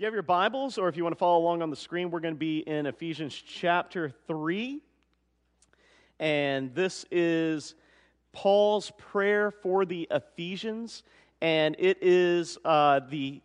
you 0.00 0.06
have 0.06 0.14
your 0.14 0.22
Bibles, 0.22 0.78
or 0.78 0.88
if 0.88 0.96
you 0.96 1.02
want 1.02 1.14
to 1.14 1.18
follow 1.18 1.38
along 1.40 1.60
on 1.60 1.68
the 1.68 1.76
screen, 1.76 2.10
we're 2.10 2.20
going 2.20 2.32
to 2.32 2.38
be 2.38 2.60
in 2.60 2.86
Ephesians 2.86 3.34
chapter 3.34 4.10
3. 4.28 4.80
And 6.18 6.74
this 6.74 7.04
is 7.10 7.74
Paul's 8.32 8.92
prayer 8.96 9.50
for 9.50 9.84
the 9.84 10.08
Ephesians. 10.10 11.02
And 11.42 11.76
it 11.78 11.98
is 12.00 12.56
uh, 12.64 13.00
the 13.10 13.42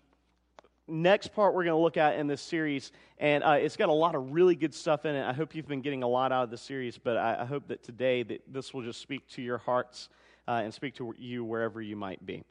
next 0.88 1.33
part 1.33 1.54
we're 1.54 1.65
going 1.65 1.76
to 1.76 1.81
look 1.83 1.97
at 1.97 2.18
in 2.18 2.28
this 2.28 2.41
series. 2.41 2.94
And 3.17 3.44
uh, 3.44 3.58
it's 3.60 3.76
got 3.76 3.90
a 3.90 3.94
lot 3.94 4.15
of 4.15 4.31
really 4.31 4.56
good 4.56 4.74
stuff 4.74 5.06
in 5.06 5.13
it. 5.13 5.28
I 5.28 5.33
hope 5.33 5.56
you've 5.56 5.67
been 5.67 5.81
getting 5.81 6.03
a 6.03 6.08
lot 6.08 6.31
out 6.31 6.46
of 6.46 6.51
the 6.51 6.58
series, 6.58 6.97
but 6.97 7.17
I, 7.17 7.42
I 7.42 7.46
hope 7.46 7.67
that 7.67 7.83
today 7.83 8.24
that 8.24 8.44
this 8.47 8.74
will 8.74 8.81
just 8.81 9.01
speak 9.01 9.28
to 9.31 9.42
your 9.42 9.58
hearts 9.58 10.08
uh, 10.47 10.62
and 10.63 10.74
speak 10.74 10.96
to 10.96 11.13
you 11.17 11.44
wherever 11.44 11.81
you 11.81 11.97
might 11.97 12.26
be. 12.26 12.46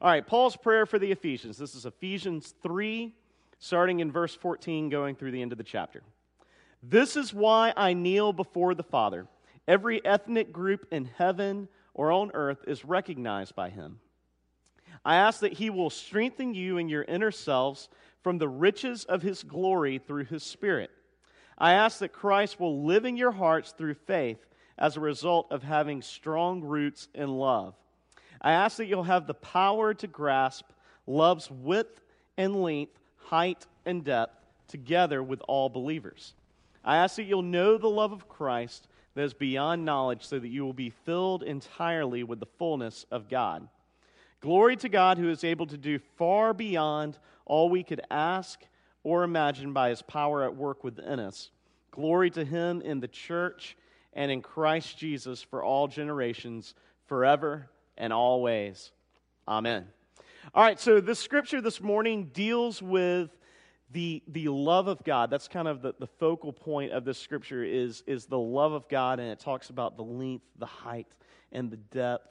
All 0.00 0.08
right, 0.08 0.26
Paul's 0.26 0.56
prayer 0.56 0.86
for 0.86 0.98
the 0.98 1.12
Ephesians. 1.12 1.58
This 1.58 1.74
is 1.74 1.84
Ephesians 1.84 2.54
3 2.62 3.14
starting 3.62 4.00
in 4.00 4.10
verse 4.10 4.34
14, 4.34 4.88
going 4.88 5.14
through 5.14 5.30
the 5.30 5.40
end 5.40 5.52
of 5.52 5.58
the 5.58 5.62
chapter. 5.62 6.02
This 6.82 7.16
is 7.16 7.32
why 7.32 7.72
I 7.76 7.94
kneel 7.94 8.32
before 8.32 8.74
the 8.74 8.82
Father. 8.82 9.28
Every 9.68 10.04
ethnic 10.04 10.52
group 10.52 10.84
in 10.90 11.04
heaven 11.04 11.68
or 11.94 12.10
on 12.10 12.32
earth 12.34 12.64
is 12.66 12.84
recognized 12.84 13.54
by 13.54 13.70
him. 13.70 14.00
I 15.04 15.14
ask 15.14 15.38
that 15.40 15.52
he 15.52 15.70
will 15.70 15.90
strengthen 15.90 16.54
you 16.54 16.76
in 16.76 16.88
your 16.88 17.04
inner 17.04 17.30
selves 17.30 17.88
from 18.24 18.38
the 18.38 18.48
riches 18.48 19.04
of 19.04 19.22
his 19.22 19.44
glory 19.44 19.98
through 19.98 20.24
his 20.24 20.42
Spirit. 20.42 20.90
I 21.56 21.74
ask 21.74 22.00
that 22.00 22.12
Christ 22.12 22.58
will 22.58 22.82
live 22.82 23.04
in 23.04 23.16
your 23.16 23.30
hearts 23.30 23.70
through 23.70 23.94
faith 23.94 24.44
as 24.76 24.96
a 24.96 25.00
result 25.00 25.46
of 25.52 25.62
having 25.62 26.02
strong 26.02 26.62
roots 26.62 27.06
in 27.14 27.28
love. 27.28 27.74
I 28.40 28.54
ask 28.54 28.78
that 28.78 28.86
you'll 28.86 29.04
have 29.04 29.28
the 29.28 29.34
power 29.34 29.94
to 29.94 30.08
grasp 30.08 30.64
love's 31.06 31.48
width 31.48 32.00
and 32.36 32.60
length 32.60 32.98
height, 33.24 33.66
and 33.84 34.04
depth 34.04 34.38
together 34.68 35.22
with 35.22 35.42
all 35.48 35.68
believers. 35.68 36.34
I 36.84 36.96
ask 36.96 37.16
that 37.16 37.24
you'll 37.24 37.42
know 37.42 37.78
the 37.78 37.88
love 37.88 38.12
of 38.12 38.28
Christ 38.28 38.88
that 39.14 39.22
is 39.22 39.34
beyond 39.34 39.84
knowledge, 39.84 40.24
so 40.24 40.38
that 40.38 40.48
you 40.48 40.64
will 40.64 40.72
be 40.72 40.90
filled 40.90 41.42
entirely 41.42 42.24
with 42.24 42.40
the 42.40 42.46
fullness 42.58 43.04
of 43.10 43.28
God. 43.28 43.68
Glory 44.40 44.76
to 44.76 44.88
God 44.88 45.18
who 45.18 45.28
is 45.28 45.44
able 45.44 45.66
to 45.66 45.76
do 45.76 45.98
far 46.16 46.52
beyond 46.54 47.18
all 47.44 47.68
we 47.68 47.82
could 47.82 48.00
ask 48.10 48.60
or 49.04 49.22
imagine 49.22 49.72
by 49.72 49.90
his 49.90 50.02
power 50.02 50.44
at 50.44 50.56
work 50.56 50.82
within 50.82 51.20
us. 51.20 51.50
Glory 51.90 52.30
to 52.30 52.44
him 52.44 52.80
in 52.80 53.00
the 53.00 53.08
church 53.08 53.76
and 54.14 54.30
in 54.30 54.42
Christ 54.42 54.96
Jesus 54.98 55.42
for 55.42 55.62
all 55.62 55.88
generations, 55.88 56.74
forever 57.06 57.68
and 57.96 58.12
always. 58.12 58.92
Amen. 59.46 59.86
All 60.54 60.62
right, 60.64 60.78
so 60.78 61.00
the 61.00 61.14
scripture 61.14 61.60
this 61.60 61.80
morning 61.80 62.30
deals 62.32 62.82
with 62.82 63.30
the, 63.92 64.24
the 64.26 64.48
love 64.48 64.88
of 64.88 65.04
God. 65.04 65.30
That's 65.30 65.46
kind 65.46 65.68
of 65.68 65.82
the, 65.82 65.94
the 66.00 66.08
focal 66.08 66.52
point 66.52 66.92
of 66.92 67.04
this 67.04 67.16
scripture 67.16 67.62
is, 67.62 68.02
is 68.08 68.26
the 68.26 68.38
love 68.38 68.72
of 68.72 68.88
God, 68.88 69.20
and 69.20 69.30
it 69.30 69.38
talks 69.38 69.70
about 69.70 69.96
the 69.96 70.02
length, 70.02 70.44
the 70.58 70.66
height, 70.66 71.06
and 71.52 71.70
the 71.70 71.76
depth 71.76 72.26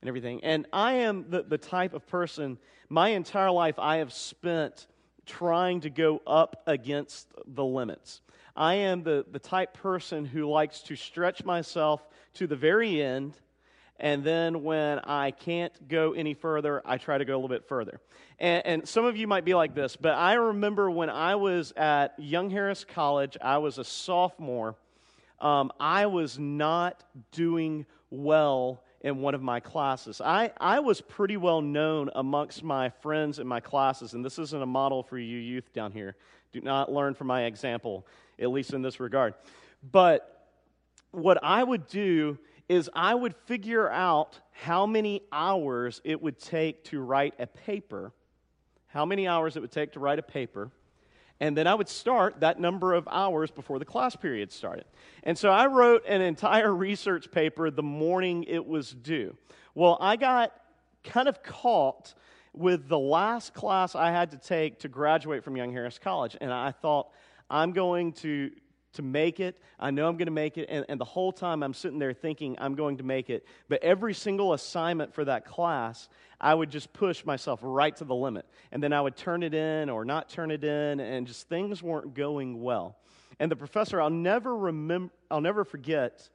and 0.00 0.08
everything. 0.08 0.44
And 0.44 0.66
I 0.72 0.92
am 0.92 1.28
the, 1.28 1.42
the 1.42 1.58
type 1.58 1.92
of 1.92 2.06
person, 2.06 2.56
my 2.88 3.08
entire 3.08 3.50
life 3.50 3.80
I 3.80 3.96
have 3.96 4.12
spent 4.12 4.86
trying 5.26 5.80
to 5.80 5.90
go 5.90 6.22
up 6.24 6.62
against 6.68 7.26
the 7.48 7.64
limits. 7.64 8.20
I 8.54 8.74
am 8.74 9.02
the, 9.02 9.26
the 9.28 9.40
type 9.40 9.74
person 9.74 10.24
who 10.24 10.48
likes 10.48 10.82
to 10.82 10.94
stretch 10.94 11.44
myself 11.44 12.06
to 12.34 12.46
the 12.46 12.56
very 12.56 13.02
end 13.02 13.36
and 13.98 14.22
then 14.22 14.62
when 14.62 14.98
I 15.00 15.30
can't 15.30 15.88
go 15.88 16.12
any 16.12 16.34
further, 16.34 16.82
I 16.84 16.98
try 16.98 17.18
to 17.18 17.24
go 17.24 17.34
a 17.34 17.38
little 17.38 17.48
bit 17.48 17.66
further. 17.66 18.00
And, 18.38 18.66
and, 18.66 18.88
some 18.88 19.06
of 19.06 19.16
you 19.16 19.26
might 19.26 19.44
be 19.44 19.54
like 19.54 19.74
this, 19.74 19.96
but 19.96 20.14
I 20.14 20.34
remember 20.34 20.90
when 20.90 21.08
I 21.08 21.36
was 21.36 21.72
at 21.76 22.14
Young 22.18 22.50
Harris 22.50 22.84
College, 22.84 23.38
I 23.40 23.58
was 23.58 23.78
a 23.78 23.84
sophomore. 23.84 24.76
Um, 25.40 25.72
I 25.80 26.06
was 26.06 26.38
not 26.38 27.02
doing 27.32 27.86
well 28.10 28.82
in 29.00 29.20
one 29.22 29.34
of 29.34 29.42
my 29.42 29.60
classes. 29.60 30.20
I, 30.20 30.52
I 30.60 30.80
was 30.80 31.00
pretty 31.00 31.36
well 31.36 31.62
known 31.62 32.10
amongst 32.14 32.62
my 32.62 32.90
friends 32.90 33.38
in 33.38 33.46
my 33.46 33.60
classes, 33.60 34.12
and 34.12 34.24
this 34.24 34.38
isn't 34.38 34.62
a 34.62 34.66
model 34.66 35.02
for 35.02 35.18
you 35.18 35.38
youth 35.38 35.72
down 35.72 35.92
here. 35.92 36.16
Do 36.52 36.60
not 36.60 36.92
learn 36.92 37.14
from 37.14 37.28
my 37.28 37.44
example, 37.44 38.06
at 38.38 38.50
least 38.50 38.72
in 38.72 38.82
this 38.82 39.00
regard. 39.00 39.34
But 39.92 40.48
what 41.12 41.38
I 41.42 41.62
would 41.62 41.86
do 41.86 42.38
is 42.68 42.90
I 42.94 43.14
would 43.14 43.34
figure 43.46 43.88
out 43.90 44.40
how 44.50 44.86
many 44.86 45.22
hours 45.30 46.00
it 46.04 46.20
would 46.20 46.38
take 46.38 46.84
to 46.84 47.00
write 47.00 47.34
a 47.38 47.46
paper, 47.46 48.12
how 48.88 49.04
many 49.04 49.28
hours 49.28 49.56
it 49.56 49.60
would 49.60 49.72
take 49.72 49.92
to 49.92 50.00
write 50.00 50.18
a 50.18 50.22
paper, 50.22 50.70
and 51.38 51.56
then 51.56 51.66
I 51.66 51.74
would 51.74 51.88
start 51.88 52.40
that 52.40 52.58
number 52.58 52.94
of 52.94 53.06
hours 53.10 53.50
before 53.50 53.78
the 53.78 53.84
class 53.84 54.16
period 54.16 54.50
started. 54.50 54.86
And 55.22 55.36
so 55.36 55.50
I 55.50 55.66
wrote 55.66 56.02
an 56.08 56.22
entire 56.22 56.74
research 56.74 57.30
paper 57.30 57.70
the 57.70 57.82
morning 57.82 58.44
it 58.44 58.66
was 58.66 58.92
due. 58.92 59.36
Well, 59.74 59.98
I 60.00 60.16
got 60.16 60.52
kind 61.04 61.28
of 61.28 61.42
caught 61.42 62.14
with 62.54 62.88
the 62.88 62.98
last 62.98 63.52
class 63.52 63.94
I 63.94 64.10
had 64.10 64.30
to 64.30 64.38
take 64.38 64.80
to 64.80 64.88
graduate 64.88 65.44
from 65.44 65.56
Young 65.56 65.72
Harris 65.72 65.98
College, 65.98 66.36
and 66.40 66.50
I 66.50 66.72
thought, 66.72 67.10
I'm 67.50 67.72
going 67.72 68.12
to 68.14 68.50
to 68.94 69.02
make 69.02 69.40
it. 69.40 69.58
I 69.78 69.90
know 69.90 70.08
I'm 70.08 70.16
going 70.16 70.26
to 70.26 70.32
make 70.32 70.58
it. 70.58 70.66
And, 70.68 70.84
and, 70.88 71.00
the 71.00 71.04
whole 71.04 71.32
time 71.32 71.62
I'm 71.62 71.74
sitting 71.74 71.98
there 71.98 72.12
thinking 72.12 72.56
I'm 72.58 72.74
going 72.74 72.96
to 72.98 73.02
make 73.02 73.30
it. 73.30 73.46
But 73.68 73.82
every 73.82 74.14
single 74.14 74.52
assignment 74.52 75.14
for 75.14 75.24
that 75.24 75.44
class, 75.44 76.08
I 76.40 76.54
would 76.54 76.70
just 76.70 76.92
push 76.92 77.24
myself 77.24 77.60
right 77.62 77.94
to 77.96 78.04
the 78.04 78.14
limit. 78.14 78.46
And 78.72 78.82
then 78.82 78.92
I 78.92 79.00
would 79.00 79.16
turn 79.16 79.42
it 79.42 79.54
in 79.54 79.90
or 79.90 80.04
not 80.04 80.28
turn 80.28 80.50
it 80.50 80.64
in, 80.64 81.00
and 81.00 81.26
just 81.26 81.48
things 81.48 81.82
weren't 81.82 82.14
going 82.14 82.62
well. 82.62 82.96
And 83.38 83.50
the 83.50 83.56
professor, 83.56 84.00
I'll 84.00 84.10
never 84.10 84.56
remember, 84.56 85.12
I'll 85.30 85.40
never 85.40 85.64
forget 85.64 86.28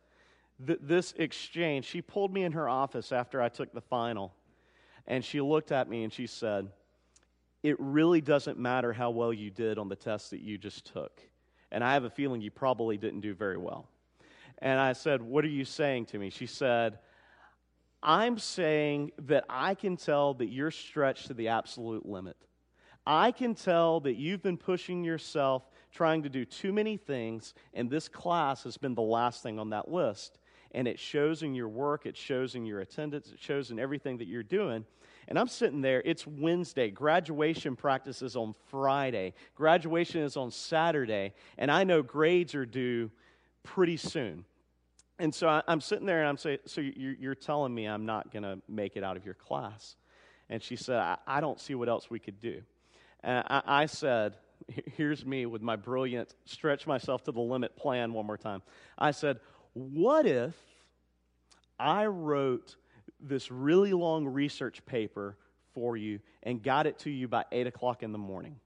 th- 0.65 0.79
this 0.81 1.13
exchange. 1.17 1.85
She 1.85 2.01
pulled 2.01 2.31
me 2.31 2.43
in 2.43 2.51
her 2.51 2.69
office 2.69 3.11
after 3.11 3.41
I 3.41 3.49
took 3.49 3.73
the 3.73 3.81
final, 3.81 4.33
and 5.07 5.25
she 5.25 5.41
looked 5.41 5.71
at 5.71 5.89
me 5.89 6.03
and 6.03 6.13
she 6.13 6.27
said, 6.27 6.67
It 7.63 7.75
really 7.79 8.21
doesn't 8.21 8.59
matter 8.59 8.93
how 8.93 9.09
well 9.09 9.33
you 9.33 9.49
did 9.49 9.79
on 9.79 9.89
the 9.89 9.95
test 9.95 10.29
that 10.29 10.41
you 10.41 10.59
just 10.59 10.85
took 10.85 11.21
and 11.71 11.83
I 11.83 11.93
have 11.93 12.03
a 12.03 12.09
feeling 12.09 12.41
you 12.41 12.51
probably 12.51 12.97
didn't 12.97 13.21
do 13.21 13.33
very 13.33 13.57
well. 13.57 13.87
And 14.59 14.79
I 14.79 14.93
said, 14.93 15.21
What 15.21 15.45
are 15.45 15.49
you 15.49 15.65
saying 15.65 16.07
to 16.07 16.19
me? 16.19 16.29
She 16.29 16.45
said, 16.45 16.99
I'm 18.03 18.39
saying 18.39 19.11
that 19.23 19.45
I 19.49 19.75
can 19.75 19.95
tell 19.95 20.33
that 20.35 20.49
you're 20.49 20.71
stretched 20.71 21.27
to 21.27 21.33
the 21.33 21.49
absolute 21.49 22.05
limit. 22.05 22.35
I 23.05 23.31
can 23.31 23.55
tell 23.55 23.99
that 24.01 24.15
you've 24.15 24.43
been 24.43 24.57
pushing 24.57 25.03
yourself, 25.03 25.69
trying 25.91 26.23
to 26.23 26.29
do 26.29 26.45
too 26.45 26.71
many 26.71 26.97
things, 26.97 27.53
and 27.73 27.89
this 27.89 28.07
class 28.07 28.63
has 28.63 28.77
been 28.77 28.95
the 28.95 29.01
last 29.01 29.43
thing 29.43 29.59
on 29.59 29.71
that 29.71 29.91
list. 29.91 30.39
And 30.73 30.87
it 30.87 30.99
shows 30.99 31.43
in 31.43 31.53
your 31.53 31.67
work, 31.67 32.05
it 32.05 32.15
shows 32.15 32.55
in 32.55 32.65
your 32.65 32.79
attendance, 32.79 33.31
it 33.31 33.39
shows 33.39 33.71
in 33.71 33.79
everything 33.79 34.17
that 34.19 34.27
you're 34.27 34.43
doing. 34.43 34.85
And 35.31 35.39
I'm 35.39 35.47
sitting 35.47 35.79
there, 35.79 36.01
it's 36.03 36.27
Wednesday. 36.27 36.91
Graduation 36.91 37.77
practice 37.77 38.21
is 38.21 38.35
on 38.35 38.53
Friday. 38.69 39.33
Graduation 39.55 40.23
is 40.23 40.35
on 40.35 40.51
Saturday. 40.51 41.31
And 41.57 41.71
I 41.71 41.85
know 41.85 42.03
grades 42.03 42.53
are 42.53 42.65
due 42.65 43.09
pretty 43.63 43.95
soon. 43.95 44.43
And 45.19 45.33
so 45.33 45.47
I, 45.47 45.63
am 45.69 45.79
sitting 45.79 46.05
there 46.05 46.19
and 46.19 46.27
I'm 46.27 46.35
saying, 46.35 46.57
So 46.65 46.81
you're, 46.81 47.33
telling 47.33 47.73
me 47.73 47.85
I'm 47.85 48.05
not 48.05 48.33
going 48.33 48.43
to 48.43 48.59
make 48.67 48.97
it 48.97 49.05
out 49.05 49.15
of 49.15 49.23
your 49.23 49.35
class? 49.35 49.95
And 50.49 50.61
she 50.61 50.75
said, 50.75 51.01
I, 51.25 51.39
don't 51.39 51.61
see 51.61 51.75
what 51.75 51.87
else 51.87 52.09
we 52.09 52.19
could 52.19 52.41
do. 52.41 52.61
And 53.23 53.45
I 53.49 53.85
said, 53.85 54.35
Here's 54.97 55.25
me 55.25 55.45
with 55.45 55.61
my 55.61 55.77
brilliant 55.77 56.35
stretch 56.43 56.85
myself 56.85 57.23
to 57.23 57.31
the 57.31 57.39
limit 57.39 57.77
plan 57.77 58.11
one 58.11 58.25
more 58.25 58.37
time. 58.37 58.63
I 58.97 59.11
said, 59.11 59.39
What 59.75 60.25
if 60.25 60.57
I 61.79 62.07
wrote 62.07 62.75
this 63.21 63.51
really 63.51 63.93
long 63.93 64.25
research 64.27 64.85
paper 64.85 65.37
for 65.73 65.95
you 65.95 66.19
and 66.43 66.61
got 66.61 66.87
it 66.87 66.99
to 66.99 67.09
you 67.09 67.27
by 67.27 67.45
8 67.51 67.67
o'clock 67.67 68.03
in 68.03 68.11
the 68.11 68.17
morning. 68.17 68.57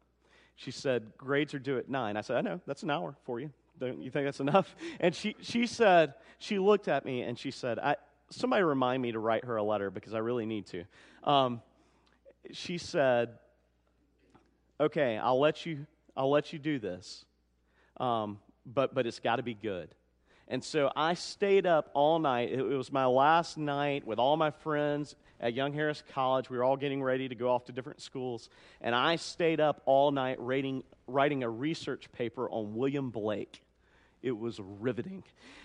She 0.55 0.71
said, 0.71 1.11
Grades 1.17 1.53
are 1.53 1.59
due 1.59 1.77
at 1.77 1.89
9. 1.89 2.17
I 2.17 2.21
said, 2.21 2.37
I 2.37 2.41
know, 2.41 2.61
that's 2.65 2.83
an 2.83 2.89
hour 2.89 3.15
for 3.25 3.39
you. 3.39 3.51
Don't 3.79 4.01
you 4.01 4.09
think 4.09 4.25
that's 4.25 4.39
enough? 4.39 4.73
And 4.99 5.13
she, 5.13 5.35
she 5.41 5.67
said, 5.67 6.13
she 6.39 6.59
looked 6.59 6.87
at 6.87 7.05
me 7.05 7.21
and 7.21 7.37
she 7.37 7.51
said, 7.51 7.79
I, 7.79 7.97
Somebody 8.31 8.63
remind 8.63 9.03
me 9.03 9.11
to 9.11 9.19
write 9.19 9.45
her 9.45 9.55
a 9.57 9.63
letter 9.63 9.91
because 9.91 10.15
I 10.15 10.17
really 10.17 10.47
need 10.47 10.65
to. 10.67 10.83
Um, 11.23 11.61
she 12.51 12.79
said, 12.79 13.37
Okay, 14.79 15.17
I'll 15.17 15.39
let 15.39 15.65
you, 15.65 15.85
I'll 16.17 16.29
let 16.29 16.51
you 16.51 16.59
do 16.59 16.79
this, 16.79 17.23
um, 17.97 18.39
but, 18.65 18.93
but 18.93 19.05
it's 19.07 19.19
got 19.19 19.37
to 19.37 19.43
be 19.43 19.53
good. 19.53 19.93
And 20.47 20.63
so 20.63 20.91
I 20.95 21.15
stayed 21.15 21.65
up 21.65 21.89
all 21.93 22.19
night. 22.19 22.51
It 22.51 22.61
was 22.61 22.91
my 22.91 23.05
last 23.05 23.57
night 23.57 24.05
with 24.05 24.19
all 24.19 24.37
my 24.37 24.51
friends 24.51 25.15
at 25.39 25.53
Young 25.53 25.73
Harris 25.73 26.03
College. 26.13 26.49
We 26.49 26.57
were 26.57 26.63
all 26.63 26.77
getting 26.77 27.01
ready 27.01 27.27
to 27.27 27.35
go 27.35 27.49
off 27.49 27.65
to 27.65 27.71
different 27.71 28.01
schools. 28.01 28.49
And 28.79 28.93
I 28.93 29.15
stayed 29.15 29.59
up 29.59 29.81
all 29.85 30.11
night 30.11 30.39
writing, 30.39 30.83
writing 31.07 31.43
a 31.43 31.49
research 31.49 32.11
paper 32.11 32.49
on 32.49 32.75
William 32.75 33.09
Blake. 33.09 33.61
It 34.21 34.37
was 34.37 34.59
riveting. 34.59 35.23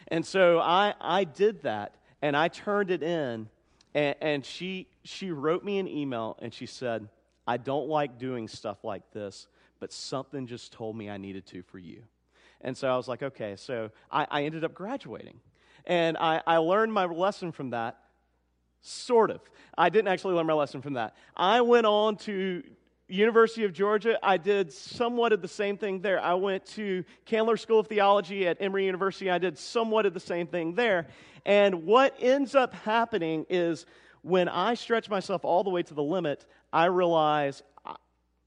And 0.09 0.25
so 0.25 0.59
I, 0.59 0.95
I 1.01 1.25
did 1.25 1.63
that 1.63 1.97
and 2.23 2.37
I 2.37 2.49
turned 2.49 2.91
it 2.91 3.03
in. 3.03 3.49
And, 3.95 4.17
and 4.21 4.47
she, 4.47 4.87
she 5.05 5.31
wrote 5.31 5.63
me 5.63 5.79
an 5.79 5.89
email 5.89 6.39
and 6.41 6.55
she 6.55 6.67
said, 6.67 7.09
I 7.47 7.59
don't 7.59 7.89
like 7.89 8.19
doing 8.19 8.49
stuff 8.49 8.85
like 8.85 9.11
this, 9.13 9.47
but 9.79 9.93
something 9.93 10.47
just 10.47 10.73
told 10.73 10.97
me 10.97 11.11
I 11.11 11.17
needed 11.17 11.47
to 11.47 11.63
for 11.63 11.79
you. 11.79 12.03
And 12.61 12.77
so 12.77 12.89
I 12.93 12.97
was 12.97 13.09
like, 13.09 13.23
okay. 13.23 13.57
So 13.57 13.91
I, 14.11 14.27
I 14.31 14.45
ended 14.45 14.65
up 14.65 14.75
graduating. 14.75 15.41
And 15.87 16.17
I, 16.19 16.43
I 16.47 16.59
learned 16.59 16.93
my 16.93 17.07
lesson 17.07 17.53
from 17.53 17.71
that, 17.71 17.99
sort 18.83 19.31
of. 19.31 19.41
I 19.77 19.89
didn't 19.89 20.09
actually 20.09 20.35
learn 20.35 20.47
my 20.47 20.53
lesson 20.53 20.83
from 20.83 20.95
that. 20.95 21.17
I 21.37 21.63
went 21.63 21.87
on 21.87 22.17
to 22.19 22.63
University 23.11 23.65
of 23.65 23.73
Georgia, 23.73 24.19
I 24.23 24.37
did 24.37 24.73
somewhat 24.73 25.33
of 25.33 25.43
the 25.43 25.49
same 25.49 25.77
thing 25.77 26.01
there. 26.01 26.21
I 26.21 26.35
went 26.35 26.65
to 26.67 27.05
Candler 27.27 27.57
School 27.57 27.81
of 27.81 27.89
Theology 27.89 28.47
at 28.47 28.59
Emory 28.61 28.87
University. 28.87 29.31
I 29.31 29.39
did 29.39 29.59
somewhat 29.59 30.07
of 30.07 30.15
the 30.15 30.21
same 30.21 30.47
thing 30.47 30.75
there. 30.75 31.09
And 31.45 31.87
what 31.87 32.15
ends 32.21 32.55
up 32.55 32.75
happening 32.75 33.47
is 33.51 33.87
when 34.23 34.49
I 34.49 34.75
stretch 34.75 35.09
myself 35.09 35.45
all 35.45 35.65
the 35.65 35.71
way 35.71 35.83
to 35.83 35.95
the 35.95 36.03
limit, 36.03 36.47
I 36.73 36.87
realize 36.87 37.63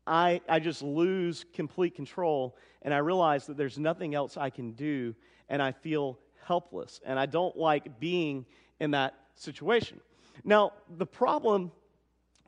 I, 0.05 0.41
I 0.47 0.59
just 0.59 0.81
lose 0.81 1.45
complete 1.53 1.95
control 1.95 2.55
and 2.83 2.93
I 2.93 2.97
realize 2.97 3.47
that 3.47 3.57
there's 3.57 3.79
nothing 3.79 4.13
else 4.13 4.37
I 4.37 4.49
can 4.49 4.73
do 4.73 5.15
and 5.49 5.61
I 5.61 5.71
feel 5.71 6.19
helpless. 6.45 6.99
And 7.05 7.17
I 7.17 7.25
don't 7.25 7.57
like 7.57 7.99
being 7.99 8.45
in 8.79 8.91
that 8.91 9.15
situation. 9.35 9.99
Now, 10.43 10.73
the 10.97 11.05
problem 11.05 11.71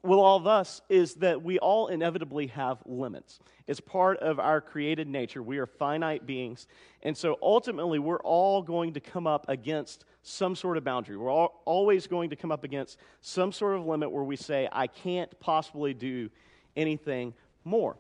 with 0.04 0.20
all 0.20 0.38
of 0.38 0.46
us 0.46 0.82
is 0.88 1.16
that 1.16 1.42
we 1.42 1.58
all 1.60 1.88
inevitably 1.88 2.48
have 2.48 2.78
limits. 2.86 3.40
It's 3.68 3.80
part 3.80 4.20
of 4.20 4.40
our 4.40 4.62
created 4.62 5.08
nature. 5.08 5.42
We 5.42 5.58
are 5.58 5.66
finite 5.66 6.28
beings. 6.28 6.68
And 7.02 7.18
so 7.18 7.38
ultimately, 7.42 7.98
we're 7.98 8.22
all 8.22 8.62
going 8.62 8.94
to 8.94 9.00
come 9.00 9.26
up 9.26 9.46
against 9.50 10.06
some 10.22 10.56
sort 10.56 10.78
of 10.78 10.84
boundary. 10.84 11.18
We're 11.18 11.32
all, 11.32 11.62
always 11.66 12.06
going 12.06 12.30
to 12.30 12.36
come 12.36 12.52
up 12.52 12.64
against 12.64 13.00
some 13.22 13.52
sort 13.52 13.76
of 13.76 13.86
limit 13.86 14.12
where 14.12 14.24
we 14.24 14.36
say, 14.36 14.70
I 14.72 14.88
can't 14.88 15.40
possibly 15.40 15.94
do 15.94 16.30
anything 16.76 17.34
more. 17.64 17.98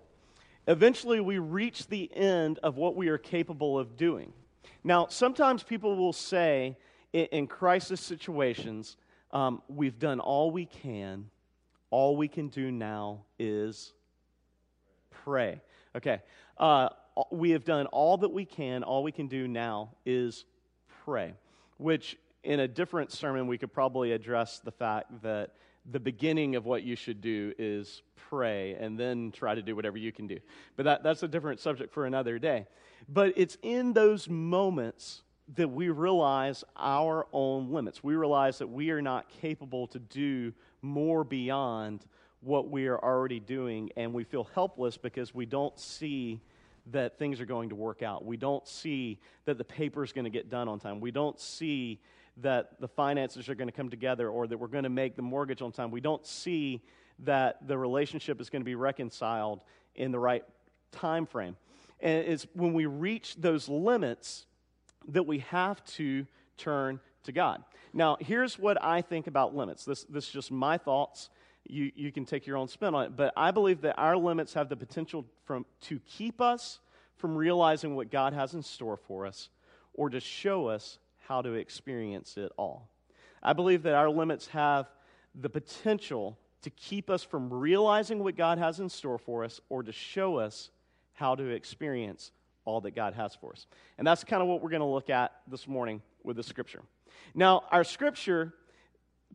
Eventually, 0.67 1.19
we 1.19 1.37
reach 1.37 1.87
the 1.87 2.11
end 2.15 2.59
of 2.63 2.77
what 2.77 2.95
we 2.95 3.09
are 3.09 3.17
capable 3.17 3.77
of 3.77 3.97
doing. 3.97 4.33
Now, 4.83 5.07
sometimes 5.07 5.63
people 5.63 5.95
will 5.95 6.13
say 6.13 6.77
in, 7.13 7.25
in 7.25 7.47
crisis 7.47 8.01
situations, 8.01 8.97
um, 9.31 9.61
we've 9.67 9.99
done 9.99 10.19
all 10.19 10.51
we 10.51 10.65
can 10.65 11.29
all 11.95 12.17
we 12.17 12.27
can 12.27 12.49
do 12.49 12.71
now 12.71 13.21
is 13.39 13.93
pray. 15.23 15.61
Okay. 15.95 16.21
Uh, 16.57 16.89
we 17.31 17.51
have 17.51 17.63
done 17.63 17.85
all 17.85 18.17
that 18.17 18.27
we 18.27 18.43
can. 18.43 18.83
All 18.83 19.01
we 19.01 19.13
can 19.13 19.27
do 19.27 19.47
now 19.47 19.91
is 20.05 20.43
pray, 21.05 21.33
which 21.77 22.17
in 22.43 22.59
a 22.59 22.67
different 22.67 23.13
sermon, 23.13 23.47
we 23.47 23.57
could 23.57 23.71
probably 23.71 24.11
address 24.11 24.59
the 24.59 24.71
fact 24.71 25.21
that 25.23 25.51
the 25.91 25.99
beginning 25.99 26.55
of 26.55 26.65
what 26.65 26.83
you 26.83 26.95
should 26.95 27.21
do 27.21 27.53
is 27.57 28.01
pray 28.29 28.73
and 28.73 28.99
then 28.99 29.31
try 29.31 29.53
to 29.53 29.61
do 29.61 29.75
whatever 29.75 29.97
you 29.97 30.11
can 30.11 30.27
do. 30.27 30.39
But 30.75 30.83
that, 30.83 31.03
that's 31.03 31.23
a 31.23 31.27
different 31.27 31.59
subject 31.59 31.93
for 31.93 32.05
another 32.05 32.39
day. 32.39 32.67
But 33.07 33.33
it's 33.35 33.57
in 33.61 33.93
those 33.93 34.27
moments 34.27 35.21
that 35.55 35.67
we 35.67 35.89
realize 35.89 36.63
our 36.75 37.27
own 37.31 37.71
limits. 37.71 38.03
We 38.03 38.15
realize 38.15 38.57
that 38.57 38.67
we 38.67 38.89
are 38.89 39.01
not 39.01 39.29
capable 39.29 39.87
to 39.87 39.99
do 39.99 40.53
more 40.81 41.23
beyond 41.23 42.05
what 42.41 42.69
we 42.69 42.87
are 42.87 42.99
already 42.99 43.39
doing, 43.39 43.91
and 43.95 44.13
we 44.13 44.23
feel 44.23 44.43
helpless 44.55 44.97
because 44.97 45.33
we 45.33 45.45
don't 45.45 45.77
see 45.79 46.41
that 46.91 47.17
things 47.17 47.39
are 47.39 47.45
going 47.45 47.69
to 47.69 47.75
work 47.75 48.03
out. 48.03 48.23
We 48.23 48.37
don't 48.37 48.67
see 48.67 49.19
that 49.45 49.57
the 49.57 49.63
paper 49.63 50.03
is 50.03 50.13
going 50.13 50.25
to 50.25 50.31
get 50.31 50.49
done 50.49 50.67
on 50.67 50.79
time. 50.79 50.99
We 50.99 51.11
don't 51.11 51.39
see 51.39 51.99
that 52.37 52.79
the 52.79 52.87
finances 52.87 53.47
are 53.49 53.55
going 53.55 53.67
to 53.67 53.73
come 53.73 53.89
together 53.89 54.29
or 54.29 54.47
that 54.47 54.57
we're 54.57 54.67
going 54.67 54.83
to 54.83 54.89
make 54.89 55.15
the 55.15 55.21
mortgage 55.21 55.61
on 55.61 55.71
time. 55.71 55.91
We 55.91 56.01
don't 56.01 56.25
see 56.25 56.81
that 57.19 57.65
the 57.67 57.77
relationship 57.77 58.41
is 58.41 58.49
going 58.49 58.61
to 58.61 58.65
be 58.65 58.75
reconciled 58.75 59.61
in 59.95 60.11
the 60.11 60.19
right 60.19 60.43
time 60.91 61.25
frame. 61.25 61.55
And 62.01 62.25
it's 62.27 62.45
when 62.53 62.73
we 62.73 62.85
reach 62.85 63.35
those 63.37 63.69
limits 63.69 64.45
that 65.09 65.23
we 65.25 65.39
have 65.39 65.83
to 65.85 66.25
turn 66.57 66.99
to 67.23 67.31
God. 67.31 67.63
Now, 67.93 68.17
here's 68.19 68.59
what 68.59 68.83
I 68.83 69.01
think 69.01 69.27
about 69.27 69.55
limits. 69.55 69.85
This, 69.85 70.03
this 70.03 70.25
is 70.25 70.31
just 70.31 70.51
my 70.51 70.77
thoughts. 70.77 71.29
You, 71.67 71.91
you 71.95 72.11
can 72.11 72.25
take 72.25 72.45
your 72.45 72.57
own 72.57 72.67
spin 72.67 72.93
on 72.93 73.05
it. 73.05 73.15
But 73.15 73.33
I 73.37 73.51
believe 73.51 73.81
that 73.81 73.97
our 73.97 74.17
limits 74.17 74.53
have 74.53 74.67
the 74.67 74.75
potential 74.75 75.25
from, 75.45 75.65
to 75.83 75.99
keep 75.99 76.41
us 76.41 76.79
from 77.15 77.35
realizing 77.35 77.95
what 77.95 78.11
God 78.11 78.33
has 78.33 78.53
in 78.53 78.61
store 78.61 78.97
for 78.97 79.25
us 79.25 79.49
or 79.93 80.09
to 80.09 80.19
show 80.19 80.67
us 80.67 80.99
how 81.27 81.41
to 81.41 81.53
experience 81.53 82.37
it 82.37 82.51
all. 82.57 82.89
I 83.41 83.53
believe 83.53 83.83
that 83.83 83.93
our 83.93 84.09
limits 84.09 84.47
have 84.47 84.87
the 85.33 85.49
potential 85.49 86.37
to 86.61 86.69
keep 86.71 87.09
us 87.09 87.23
from 87.23 87.53
realizing 87.53 88.23
what 88.23 88.35
God 88.35 88.57
has 88.57 88.79
in 88.79 88.89
store 88.89 89.17
for 89.17 89.43
us 89.43 89.61
or 89.69 89.83
to 89.83 89.91
show 89.91 90.37
us 90.37 90.71
how 91.13 91.35
to 91.35 91.43
experience 91.49 92.31
all 92.65 92.81
that 92.81 92.95
God 92.95 93.13
has 93.13 93.35
for 93.35 93.51
us. 93.51 93.67
And 93.97 94.07
that's 94.07 94.23
kind 94.23 94.41
of 94.41 94.47
what 94.47 94.61
we're 94.61 94.71
going 94.71 94.79
to 94.79 94.85
look 94.85 95.09
at 95.09 95.31
this 95.47 95.67
morning 95.67 96.01
with 96.23 96.37
the 96.37 96.43
scripture. 96.43 96.81
Now, 97.35 97.63
our 97.71 97.83
scripture, 97.83 98.53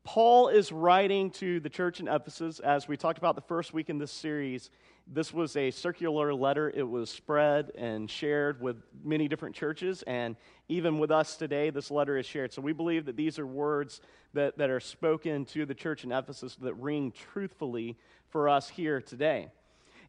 Paul 0.02 0.48
is 0.48 0.72
writing 0.72 1.30
to 1.32 1.60
the 1.60 1.68
church 1.68 2.00
in 2.00 2.08
Ephesus. 2.08 2.58
As 2.58 2.88
we 2.88 2.96
talked 2.96 3.18
about 3.18 3.36
the 3.36 3.42
first 3.42 3.72
week 3.72 3.88
in 3.88 3.98
this 3.98 4.10
series, 4.10 4.70
this 5.12 5.34
was 5.34 5.56
a 5.56 5.72
circular 5.72 6.32
letter. 6.32 6.70
It 6.70 6.88
was 6.88 7.10
spread 7.10 7.72
and 7.76 8.08
shared 8.08 8.60
with 8.60 8.76
many 9.02 9.26
different 9.26 9.56
churches, 9.56 10.02
and 10.06 10.36
even 10.68 11.00
with 11.00 11.10
us 11.10 11.36
today, 11.36 11.70
this 11.70 11.90
letter 11.90 12.16
is 12.16 12.26
shared. 12.26 12.52
So 12.52 12.62
we 12.62 12.72
believe 12.72 13.06
that 13.06 13.16
these 13.16 13.38
are 13.38 13.46
words 13.46 14.00
that, 14.34 14.56
that 14.58 14.70
are 14.70 14.78
spoken 14.78 15.44
to 15.46 15.66
the 15.66 15.74
church 15.74 16.04
in 16.04 16.12
Ephesus 16.12 16.54
that 16.56 16.74
ring 16.74 17.12
truthfully 17.12 17.98
for 18.28 18.48
us 18.48 18.68
here 18.68 19.00
today. 19.00 19.48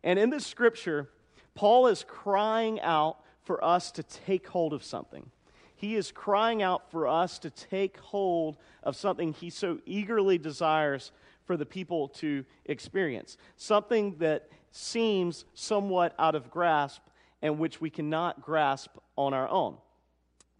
And 0.04 0.20
in 0.20 0.30
this 0.30 0.46
scripture, 0.46 1.10
Paul 1.56 1.88
is 1.88 2.06
crying 2.08 2.80
out 2.82 3.18
for 3.44 3.64
us 3.64 3.92
to 3.94 4.04
take 4.04 4.48
hold 4.48 4.72
of 4.72 4.84
something. 4.84 5.32
He 5.76 5.96
is 5.96 6.12
crying 6.12 6.62
out 6.62 6.92
for 6.92 7.08
us 7.08 7.40
to 7.40 7.50
take 7.50 7.98
hold 7.98 8.58
of 8.84 8.96
something 8.96 9.34
he 9.34 9.50
so 9.50 9.80
eagerly 9.88 10.38
desires 10.38 11.12
for 11.46 11.58
the 11.58 11.66
people 11.66 12.08
to 12.10 12.46
experience. 12.66 13.36
Something 13.58 14.16
that 14.20 14.48
seems 14.72 15.46
somewhat 15.54 16.14
out 16.18 16.36
of 16.36 16.50
grasp 16.50 17.02
and 17.42 17.60
which 17.60 17.82
we 17.82 17.90
cannot 17.90 18.42
grasp 18.42 18.92
on 19.16 19.34
our 19.34 19.48
own. 19.50 19.78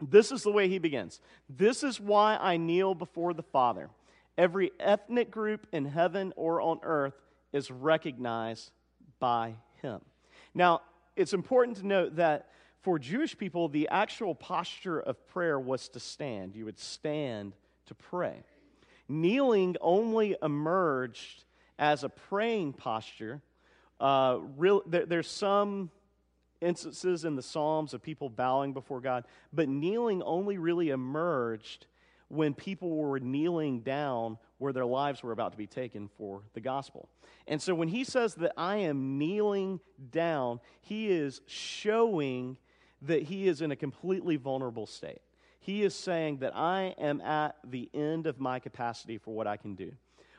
This 0.00 0.32
is 0.32 0.42
the 0.42 0.50
way 0.50 0.68
he 0.68 0.78
begins. 0.78 1.20
This 1.48 1.82
is 1.84 2.00
why 2.00 2.36
I 2.36 2.56
kneel 2.56 2.94
before 2.94 3.34
the 3.34 3.42
Father. 3.42 3.88
Every 4.36 4.72
ethnic 4.80 5.30
group 5.30 5.66
in 5.72 5.84
heaven 5.84 6.32
or 6.36 6.60
on 6.60 6.80
earth 6.82 7.14
is 7.52 7.70
recognized 7.70 8.70
by 9.20 9.54
him. 9.80 10.00
Now, 10.54 10.82
it's 11.16 11.34
important 11.34 11.76
to 11.78 11.86
note 11.86 12.16
that 12.16 12.48
for 12.80 12.98
Jewish 12.98 13.38
people, 13.38 13.68
the 13.68 13.88
actual 13.88 14.34
posture 14.34 14.98
of 14.98 15.26
prayer 15.28 15.58
was 15.58 15.88
to 15.90 16.00
stand. 16.00 16.56
You 16.56 16.64
would 16.64 16.80
stand 16.80 17.52
to 17.86 17.94
pray. 17.94 18.42
Kneeling 19.08 19.76
only 19.80 20.36
emerged 20.42 21.44
as 21.78 22.02
a 22.02 22.08
praying 22.08 22.72
posture. 22.72 23.40
Uh, 24.02 24.40
real, 24.56 24.82
there, 24.84 25.06
there's 25.06 25.30
some 25.30 25.88
instances 26.60 27.24
in 27.24 27.36
the 27.36 27.42
Psalms 27.42 27.94
of 27.94 28.02
people 28.02 28.28
bowing 28.28 28.72
before 28.72 29.00
God, 29.00 29.24
but 29.52 29.68
kneeling 29.68 30.22
only 30.24 30.58
really 30.58 30.90
emerged 30.90 31.86
when 32.26 32.52
people 32.52 32.96
were 32.96 33.20
kneeling 33.20 33.80
down 33.80 34.38
where 34.58 34.72
their 34.72 34.84
lives 34.86 35.22
were 35.22 35.30
about 35.30 35.52
to 35.52 35.58
be 35.58 35.68
taken 35.68 36.08
for 36.18 36.42
the 36.54 36.60
gospel. 36.60 37.08
And 37.46 37.62
so 37.62 37.76
when 37.76 37.88
he 37.88 38.02
says 38.02 38.34
that 38.36 38.52
I 38.56 38.78
am 38.78 39.18
kneeling 39.18 39.78
down, 40.10 40.58
he 40.80 41.08
is 41.08 41.40
showing 41.46 42.56
that 43.02 43.22
he 43.22 43.46
is 43.46 43.62
in 43.62 43.70
a 43.70 43.76
completely 43.76 44.34
vulnerable 44.36 44.86
state. 44.86 45.20
He 45.60 45.84
is 45.84 45.94
saying 45.94 46.38
that 46.38 46.56
I 46.56 46.94
am 46.98 47.20
at 47.20 47.56
the 47.62 47.88
end 47.94 48.26
of 48.26 48.40
my 48.40 48.58
capacity 48.58 49.16
for 49.16 49.32
what 49.32 49.46
I 49.46 49.56
can 49.56 49.76
do. 49.76 49.92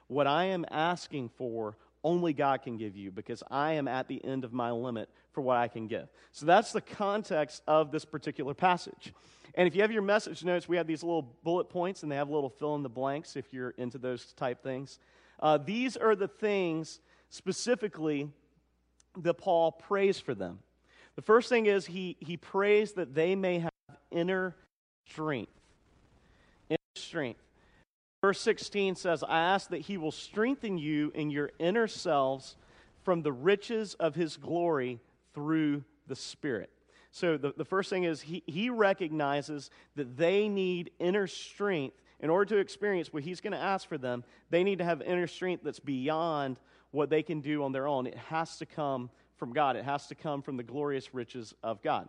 What 0.08 0.28
I 0.28 0.46
am 0.46 0.66
asking 0.70 1.30
for, 1.30 1.78
only 2.04 2.34
God 2.34 2.62
can 2.62 2.78
give 2.78 2.96
you 2.96 3.12
because 3.12 3.44
I 3.50 3.74
am 3.74 3.88
at 3.88 4.08
the 4.08 4.24
end 4.24 4.44
of 4.44 4.54
my 4.54 4.72
limit 4.72 5.10
for 5.32 5.42
what 5.42 5.58
I 5.58 5.68
can 5.68 5.88
give. 5.88 6.08
So 6.32 6.46
that's 6.46 6.72
the 6.72 6.82
context 6.82 7.64
of 7.68 7.92
this 7.92 8.06
particular 8.06 8.54
passage. 8.54 9.14
And 9.56 9.68
if 9.68 9.76
you 9.76 9.82
have 9.82 9.92
your 9.92 10.02
message 10.02 10.44
notes, 10.44 10.68
we 10.68 10.78
have 10.78 10.88
these 10.88 11.04
little 11.04 11.36
bullet 11.44 11.70
points 11.70 12.04
and 12.04 12.12
they 12.12 12.16
have 12.16 12.30
little 12.30 12.50
fill 12.50 12.76
in 12.76 12.84
the 12.84 12.90
blanks 12.90 13.36
if 13.36 13.54
you're 13.54 13.72
into 13.72 13.98
those 13.98 14.34
type 14.34 14.64
things. 14.64 15.00
Uh, 15.40 15.58
these 15.58 15.96
are 15.96 16.16
the 16.16 16.28
things 16.28 17.00
specifically 17.30 18.30
that 19.18 19.36
Paul 19.36 19.72
prays 19.72 20.20
for 20.20 20.34
them. 20.34 20.60
The 21.16 21.22
first 21.22 21.50
thing 21.50 21.68
is 21.68 21.86
he, 21.86 22.18
he 22.20 22.38
prays 22.38 22.94
that 22.94 23.14
they 23.14 23.36
may 23.36 23.60
have 23.60 23.72
inner 24.12 24.56
strength. 25.08 25.52
Inner 26.70 26.78
strength. 26.96 27.40
Verse 28.24 28.40
16 28.40 28.96
says, 28.96 29.22
I 29.22 29.42
ask 29.42 29.70
that 29.72 29.82
he 29.82 29.98
will 29.98 30.14
strengthen 30.14 30.78
you 30.78 31.12
in 31.14 31.30
your 31.30 31.52
inner 31.60 31.90
selves 31.90 32.56
from 33.02 33.22
the 33.22 33.34
riches 33.34 33.96
of 33.96 34.16
his 34.16 34.38
glory 34.38 35.02
through 35.34 35.84
the 36.08 36.16
Spirit. 36.16 36.70
So 37.12 37.36
the, 37.36 37.54
the 37.58 37.66
first 37.66 37.90
thing 37.90 38.06
is 38.06 38.22
he, 38.22 38.42
he 38.48 38.70
recognizes 38.70 39.70
that 39.98 40.16
they 40.16 40.48
need 40.48 40.92
inner 41.00 41.28
strength. 41.28 41.98
In 42.22 42.30
order 42.30 42.56
to 42.56 42.62
experience 42.62 43.12
what 43.12 43.24
he's 43.24 43.42
going 43.42 43.52
to 43.52 43.60
ask 43.60 43.90
for 43.90 43.98
them, 43.98 44.24
they 44.50 44.64
need 44.64 44.78
to 44.78 44.86
have 44.86 45.02
inner 45.02 45.28
strength 45.28 45.62
that's 45.62 45.82
beyond 45.82 46.62
what 46.92 47.10
they 47.10 47.24
can 47.24 47.42
do 47.42 47.62
on 47.62 47.74
their 47.74 47.90
own. 47.90 48.08
It 48.08 48.16
has 48.30 48.56
to 48.60 48.66
come 48.66 49.10
from 49.36 49.52
God. 49.52 49.76
It 49.76 49.84
has 49.84 50.08
to 50.08 50.16
come 50.16 50.42
from 50.42 50.56
the 50.56 50.64
glorious 50.64 51.14
riches 51.14 51.54
of 51.62 51.82
God. 51.82 52.08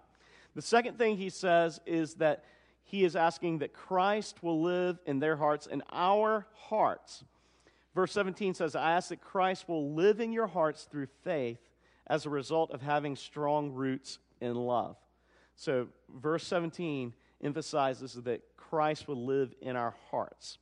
The 0.54 0.62
second 0.62 0.96
thing 0.96 1.16
he 1.16 1.30
says 1.30 1.80
is 1.86 2.14
that 2.14 2.44
he 2.84 3.04
is 3.04 3.16
asking 3.16 3.58
that 3.58 3.72
Christ 3.72 4.42
will 4.42 4.62
live 4.62 4.98
in 5.06 5.18
their 5.18 5.36
hearts, 5.36 5.66
in 5.66 5.82
our 5.90 6.46
hearts. 6.54 7.24
Verse 7.94 8.12
17 8.12 8.54
says, 8.54 8.76
I 8.76 8.92
ask 8.92 9.08
that 9.08 9.20
Christ 9.20 9.68
will 9.68 9.94
live 9.94 10.20
in 10.20 10.32
your 10.32 10.46
hearts 10.46 10.84
through 10.84 11.08
faith 11.22 11.58
as 12.06 12.26
a 12.26 12.30
result 12.30 12.70
of 12.70 12.82
having 12.82 13.16
strong 13.16 13.72
roots 13.72 14.18
in 14.40 14.54
love. 14.54 14.96
So, 15.56 15.88
verse 16.14 16.46
17 16.46 17.14
emphasizes 17.42 18.14
that 18.14 18.42
Christ 18.56 19.08
will 19.08 19.24
live 19.24 19.54
in 19.60 19.76
our 19.76 19.94
hearts. 20.10 20.58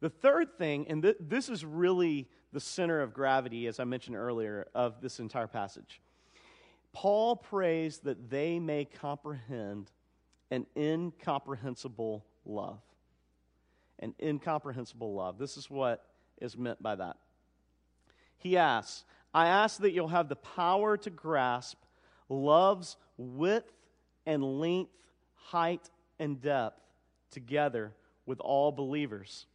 The 0.00 0.10
third 0.10 0.58
thing, 0.58 0.86
and 0.88 1.02
th- 1.02 1.16
this 1.20 1.48
is 1.48 1.64
really 1.64 2.28
the 2.52 2.60
center 2.60 3.00
of 3.00 3.12
gravity, 3.12 3.66
as 3.66 3.78
I 3.78 3.84
mentioned 3.84 4.16
earlier, 4.16 4.66
of 4.74 5.00
this 5.00 5.20
entire 5.20 5.46
passage. 5.46 6.00
Paul 6.92 7.36
prays 7.36 7.98
that 8.00 8.30
they 8.30 8.58
may 8.58 8.84
comprehend 8.84 9.90
an 10.54 10.66
incomprehensible 10.76 12.24
love. 12.46 12.80
An 13.98 14.14
incomprehensible 14.22 15.14
love. 15.14 15.38
This 15.38 15.56
is 15.56 15.68
what 15.68 16.04
is 16.40 16.56
meant 16.56 16.82
by 16.82 16.94
that. 16.94 17.16
He 18.38 18.56
asks, 18.56 19.04
I 19.32 19.48
ask 19.48 19.80
that 19.80 19.92
you'll 19.92 20.08
have 20.08 20.28
the 20.28 20.36
power 20.36 20.96
to 20.98 21.10
grasp 21.10 21.78
love's 22.28 22.96
width 23.16 23.72
and 24.26 24.60
length, 24.60 24.92
height 25.34 25.90
and 26.18 26.40
depth 26.40 26.80
together 27.30 27.92
with 28.26 28.40
all 28.40 28.70
believers. 28.70 29.46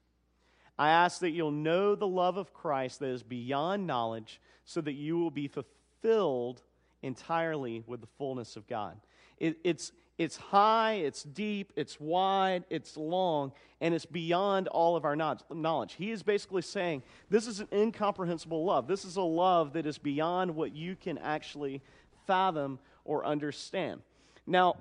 I 0.78 0.90
ask 0.90 1.20
that 1.22 1.32
you'll 1.32 1.52
know 1.52 1.96
the 1.96 2.08
love 2.08 2.38
of 2.38 2.54
Christ 2.54 3.00
that 3.00 3.08
is 3.08 3.24
beyond 3.24 3.88
knowledge, 3.88 4.40
so 4.66 4.82
that 4.82 4.94
you 4.94 5.18
will 5.18 5.32
be 5.32 5.48
fulfilled 5.48 6.62
entirely 7.02 7.84
with 7.88 8.02
the 8.02 8.08
fullness 8.18 8.56
of 8.56 8.68
God. 8.68 9.00
It, 9.38 9.58
it's, 9.64 9.92
it's 10.20 10.36
high, 10.36 10.96
it's 10.96 11.24
deep, 11.24 11.72
it's 11.78 11.98
wide, 11.98 12.66
it's 12.70 12.98
long, 12.98 13.54
and 13.80 13.96
it's 13.96 14.06
beyond 14.06 14.68
all 14.68 14.98
of 14.98 15.06
our 15.06 15.16
knowledge. 15.16 15.94
He 15.94 16.12
is 16.12 16.24
basically 16.24 16.62
saying 16.62 17.04
this 17.30 17.48
is 17.48 17.62
an 17.62 17.70
incomprehensible 17.72 18.66
love. 18.66 18.86
This 18.86 19.06
is 19.06 19.16
a 19.16 19.22
love 19.22 19.72
that 19.74 19.86
is 19.86 19.98
beyond 19.98 20.54
what 20.54 20.76
you 20.76 20.98
can 20.98 21.18
actually 21.18 21.82
fathom 22.28 22.80
or 23.06 23.26
understand. 23.26 24.02
Now, 24.46 24.76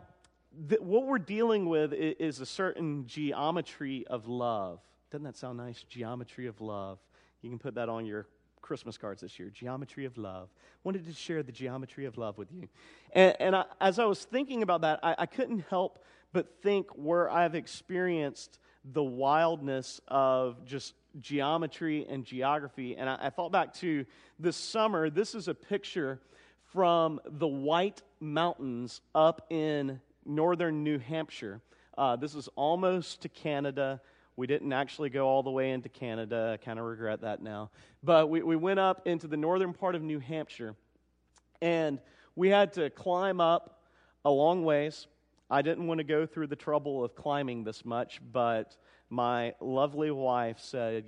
th- 0.69 0.81
what 0.81 1.07
we're 1.07 1.21
dealing 1.21 1.69
with 1.69 1.93
is, 1.93 2.17
is 2.19 2.41
a 2.41 2.47
certain 2.47 3.07
geometry 3.07 4.05
of 4.09 4.27
love. 4.27 4.81
Doesn't 5.13 5.25
that 5.25 5.37
sound 5.37 5.59
nice? 5.59 5.85
Geometry 5.85 6.49
of 6.49 6.61
love. 6.61 6.99
You 7.43 7.51
can 7.51 7.61
put 7.61 7.77
that 7.77 7.89
on 7.89 8.07
your 8.07 8.27
Christmas 8.63 8.99
cards 8.99 9.23
this 9.23 9.39
year. 9.39 9.51
Geometry 9.51 10.05
of 10.05 10.19
love. 10.19 10.49
Wanted 10.85 11.07
to 11.07 11.13
share 11.13 11.43
the 11.43 11.53
geometry 11.53 12.05
of 12.05 12.19
love 12.19 12.39
with 12.39 12.53
you. 12.53 12.69
And, 13.13 13.37
and 13.41 13.57
I, 13.57 13.65
as 13.81 13.99
I 13.99 14.05
was 14.05 14.25
thinking 14.25 14.63
about 14.63 14.83
that, 14.83 15.01
I, 15.03 15.15
I 15.19 15.27
couldn't 15.27 15.65
help 15.71 16.05
but 16.33 16.63
think 16.63 16.91
where 16.91 17.31
I've 17.31 17.55
experienced 17.55 18.59
the 18.85 19.03
wildness 19.03 20.01
of 20.09 20.65
just 20.65 20.95
geometry 21.21 22.07
and 22.09 22.25
geography. 22.25 22.97
And 22.97 23.09
I, 23.09 23.19
I, 23.23 23.31
thought 23.31 23.51
back 23.51 23.75
to 23.75 24.05
this 24.39 24.57
summer. 24.57 25.11
This 25.11 25.35
is 25.35 25.49
a 25.49 25.55
picture 25.55 26.21
from 26.73 27.21
the 27.25 27.49
White 27.49 28.03
Mountains 28.21 29.01
up 29.15 29.47
in 29.51 30.01
northern 30.25 30.85
New 30.85 30.99
Hampshire. 30.99 31.61
Uh, 31.97 32.17
this 32.17 32.35
is 32.35 32.49
almost 32.55 33.23
to 33.23 33.29
Canada. 33.29 34.01
We 34.39 34.47
didn't 34.47 34.73
actually 34.73 35.11
go 35.11 35.27
all 35.27 35.43
the 35.43 35.51
way 35.51 35.73
into 35.73 35.89
Canada. 35.89 36.53
I 36.55 36.65
kind 36.65 36.79
of 36.79 36.85
regret 36.85 37.23
that 37.23 37.43
now. 37.43 37.71
But 38.05 38.31
we, 38.31 38.41
we 38.41 38.55
went 38.55 38.79
up 38.79 39.05
into 39.05 39.27
the 39.27 39.37
northern 39.37 39.73
part 39.73 39.97
of 39.97 40.03
New 40.03 40.21
Hampshire, 40.21 40.77
and 41.61 41.99
we 42.37 42.49
had 42.49 42.73
to 42.75 42.89
climb 42.89 43.41
up 43.41 43.83
a 44.25 44.31
long 44.31 44.63
ways. 44.63 45.09
I 45.51 45.61
didn't 45.61 45.89
want 45.89 45.99
to 45.99 46.05
go 46.05 46.25
through 46.25 46.47
the 46.47 46.55
trouble 46.55 47.05
of 47.05 47.17
climbing 47.17 47.65
this 47.65 47.85
much, 47.85 48.21
but 48.33 48.77
my 49.11 49.55
lovely 49.61 50.13
wife 50.13 50.61
said, 50.61 51.07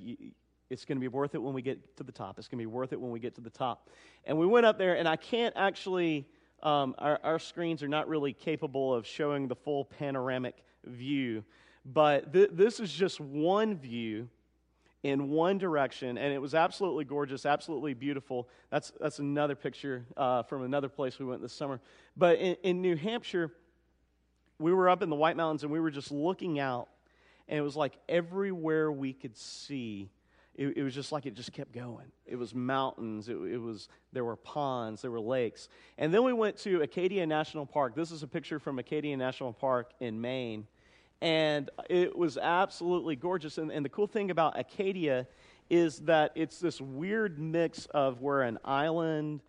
It's 0.68 0.84
going 0.84 0.96
to 0.96 1.00
be 1.00 1.06
worth 1.06 1.36
it 1.36 1.38
when 1.38 1.54
we 1.54 1.62
get 1.62 1.96
to 1.98 2.02
the 2.02 2.10
top. 2.10 2.36
It's 2.36 2.48
going 2.48 2.58
to 2.58 2.62
be 2.62 2.66
worth 2.66 2.92
it 2.92 3.00
when 3.00 3.12
we 3.12 3.20
get 3.20 3.36
to 3.36 3.40
the 3.40 3.48
top. 3.48 3.90
And 4.24 4.38
we 4.38 4.46
went 4.46 4.66
up 4.66 4.76
there, 4.76 4.96
and 4.96 5.06
I 5.06 5.14
can't 5.14 5.54
actually, 5.56 6.26
um, 6.64 6.96
our, 6.98 7.20
our 7.22 7.38
screens 7.38 7.84
are 7.84 7.88
not 7.88 8.08
really 8.08 8.32
capable 8.32 8.92
of 8.92 9.06
showing 9.06 9.46
the 9.46 9.54
full 9.54 9.84
panoramic 9.84 10.64
view, 10.84 11.44
but 11.84 12.32
th- 12.32 12.50
this 12.52 12.80
is 12.80 12.92
just 12.92 13.20
one 13.20 13.76
view 13.76 14.28
in 15.02 15.30
one 15.30 15.56
direction, 15.56 16.18
and 16.18 16.32
it 16.32 16.38
was 16.38 16.54
absolutely 16.54 17.04
gorgeous, 17.04 17.46
absolutely 17.46 17.94
beautiful. 17.94 18.48
That's, 18.70 18.92
that's 19.00 19.18
another 19.18 19.54
picture 19.54 20.04
uh, 20.16 20.42
from 20.42 20.62
another 20.62 20.90
place 20.90 21.18
we 21.18 21.24
went 21.24 21.40
this 21.40 21.54
summer. 21.54 21.80
But 22.16 22.38
in, 22.38 22.56
in 22.62 22.82
New 22.82 22.96
Hampshire, 22.96 23.50
we 24.58 24.72
were 24.74 24.90
up 24.90 25.02
in 25.02 25.08
the 25.08 25.16
White 25.16 25.36
Mountains 25.36 25.62
and 25.62 25.72
we 25.72 25.80
were 25.80 25.90
just 25.90 26.12
looking 26.12 26.58
out, 26.58 26.88
and 27.48 27.58
it 27.58 27.62
was 27.62 27.76
like 27.76 27.98
everywhere 28.08 28.92
we 28.92 29.14
could 29.14 29.36
see, 29.36 30.10
it, 30.54 30.76
it 30.76 30.82
was 30.82 30.94
just 30.94 31.12
like 31.12 31.24
it 31.24 31.34
just 31.34 31.52
kept 31.52 31.72
going. 31.72 32.12
It 32.26 32.36
was 32.36 32.54
mountains, 32.54 33.30
it, 33.30 33.36
it 33.36 33.58
was 33.58 33.88
there 34.12 34.24
were 34.24 34.36
ponds, 34.36 35.00
there 35.00 35.10
were 35.10 35.20
lakes, 35.20 35.70
and 35.96 36.12
then 36.12 36.24
we 36.24 36.34
went 36.34 36.58
to 36.58 36.82
Acadia 36.82 37.26
National 37.26 37.64
Park. 37.64 37.94
This 37.94 38.10
is 38.10 38.22
a 38.22 38.28
picture 38.28 38.58
from 38.58 38.78
Acadia 38.78 39.16
National 39.16 39.54
Park 39.54 39.92
in 40.00 40.20
Maine, 40.20 40.66
and 41.20 41.70
it 41.88 42.16
was 42.16 42.38
absolutely 42.38 43.16
gorgeous. 43.16 43.58
And, 43.58 43.70
and 43.70 43.84
the 43.84 43.88
cool 43.88 44.06
thing 44.06 44.30
about 44.30 44.58
Acadia 44.58 45.26
is 45.68 46.00
that 46.00 46.32
it's 46.34 46.58
this 46.58 46.80
weird 46.80 47.38
mix 47.38 47.86
of 47.86 48.20
where 48.20 48.42
an 48.42 48.58
island 48.64 49.40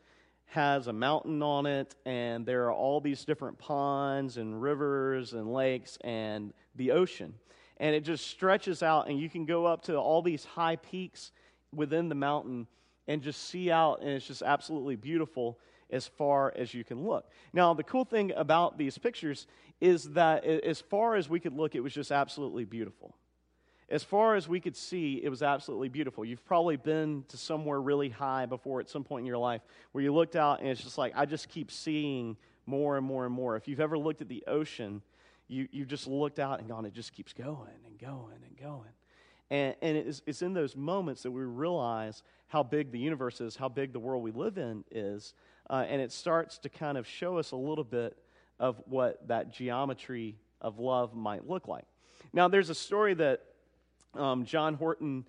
has 0.46 0.88
a 0.88 0.94
mountain 0.94 1.42
on 1.42 1.66
it, 1.66 1.96
and 2.06 2.46
there 2.46 2.66
are 2.66 2.74
all 2.74 3.00
these 3.00 3.24
different 3.24 3.58
ponds 3.58 4.36
and 4.36 4.62
rivers 4.62 5.32
and 5.34 5.54
lakes 5.54 5.98
and 6.02 6.54
the 6.76 6.92
ocean. 6.92 7.34
And 7.78 7.96
it 7.96 8.02
just 8.02 8.28
stretches 8.28 8.84
out, 8.84 9.08
and 9.08 9.18
you 9.18 9.30
can 9.30 9.46
go 9.46 9.66
up 9.66 9.84
to 9.84 9.96
all 9.96 10.22
these 10.22 10.44
high 10.44 10.76
peaks 10.76 11.32
within 11.74 12.10
the 12.10 12.16
mountain 12.16 12.68
and 13.08 13.22
just 13.22 13.50
see 13.50 13.72
out, 13.72 14.02
and 14.02 14.10
it's 14.10 14.28
just 14.28 14.42
absolutely 14.42 14.98
beautiful 14.98 15.58
as 15.92 16.08
far 16.08 16.54
as 16.56 16.74
you 16.74 16.84
can 16.84 17.04
look. 17.04 17.30
Now, 17.54 17.74
the 17.74 17.84
cool 17.84 18.06
thing 18.06 18.32
about 18.36 18.78
these 18.78 18.98
pictures 18.98 19.48
is 19.80 20.12
that 20.12 20.46
as 20.46 20.80
far 20.82 21.16
as 21.16 21.30
we 21.30 21.40
could 21.40 21.54
look, 21.54 21.76
it 21.76 21.82
was 21.82 21.94
just 21.94 22.12
absolutely 22.12 22.66
beautiful 22.66 23.16
as 23.92 24.06
far 24.06 24.36
as 24.36 24.48
we 24.48 24.62
could 24.62 24.76
see, 24.76 25.20
it 25.22 25.30
was 25.30 25.44
absolutely 25.44 25.90
beautiful. 25.90 26.24
You've 26.24 26.46
probably 26.46 26.78
been 26.78 27.26
to 27.28 27.38
somewhere 27.38 27.80
really 27.80 28.08
high 28.08 28.46
before 28.46 28.80
at 28.80 28.90
some 28.90 29.04
point 29.04 29.24
in 29.24 29.26
your 29.26 29.38
life 29.38 29.62
where 29.92 30.02
you 30.02 30.14
looked 30.14 30.38
out 30.38 30.62
and 30.62 30.70
it's 30.70 30.82
just 30.82 30.98
like, 30.98 31.12
I 31.14 31.26
just 31.26 31.50
keep 31.50 31.70
seeing 31.70 32.38
more 32.66 32.96
and 32.96 33.06
more 33.06 33.26
and 33.26 33.34
more. 33.34 33.58
If 33.58 33.68
you've 33.68 33.82
ever 33.82 33.98
looked 33.98 34.22
at 34.22 34.30
the 34.30 34.46
ocean, 34.48 35.02
you, 35.50 35.68
you 35.72 35.86
just 35.86 36.08
looked 36.08 36.40
out 36.40 36.60
and 36.60 36.70
gone, 36.70 36.86
it 36.86 36.94
just 36.94 37.12
keeps 37.12 37.34
going 37.34 37.70
and 37.86 38.00
going 38.00 38.38
and 38.46 38.58
going. 38.58 38.90
And, 39.50 39.76
and 39.82 39.98
it's, 39.98 40.22
it's 40.26 40.42
in 40.42 40.54
those 40.54 40.78
moments 40.78 41.24
that 41.24 41.32
we 41.32 41.42
realize 41.42 42.24
how 42.48 42.64
big 42.64 42.92
the 42.94 43.00
universe 43.00 43.42
is, 43.42 43.58
how 43.58 43.68
big 43.68 43.92
the 43.92 44.00
world 44.00 44.24
we 44.24 44.32
live 44.32 44.58
in 44.58 44.86
is. 44.90 45.34
Uh, 45.72 45.86
and 45.88 46.02
it 46.02 46.12
starts 46.12 46.58
to 46.58 46.70
kind 46.70 46.98
of 46.98 47.08
show 47.08 47.38
us 47.38 47.52
a 47.52 47.56
little 47.56 47.86
bit 47.86 48.18
of 48.60 48.82
what 48.88 49.26
that 49.30 49.54
geometry 49.54 50.36
of 50.60 50.80
love 50.80 51.16
might 51.16 51.48
look 51.48 51.70
like. 51.70 51.86
Now, 52.34 52.50
there's 52.50 52.70
a 52.70 52.76
story 52.76 53.14
that 53.14 53.42
um, 54.14 54.44
John 54.44 54.74
Horton 54.74 55.26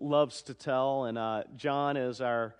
loves 0.00 0.40
to 0.42 0.54
tell, 0.54 1.04
and 1.04 1.18
uh, 1.18 1.44
John 1.54 1.98
is 1.98 2.22
our 2.22 2.54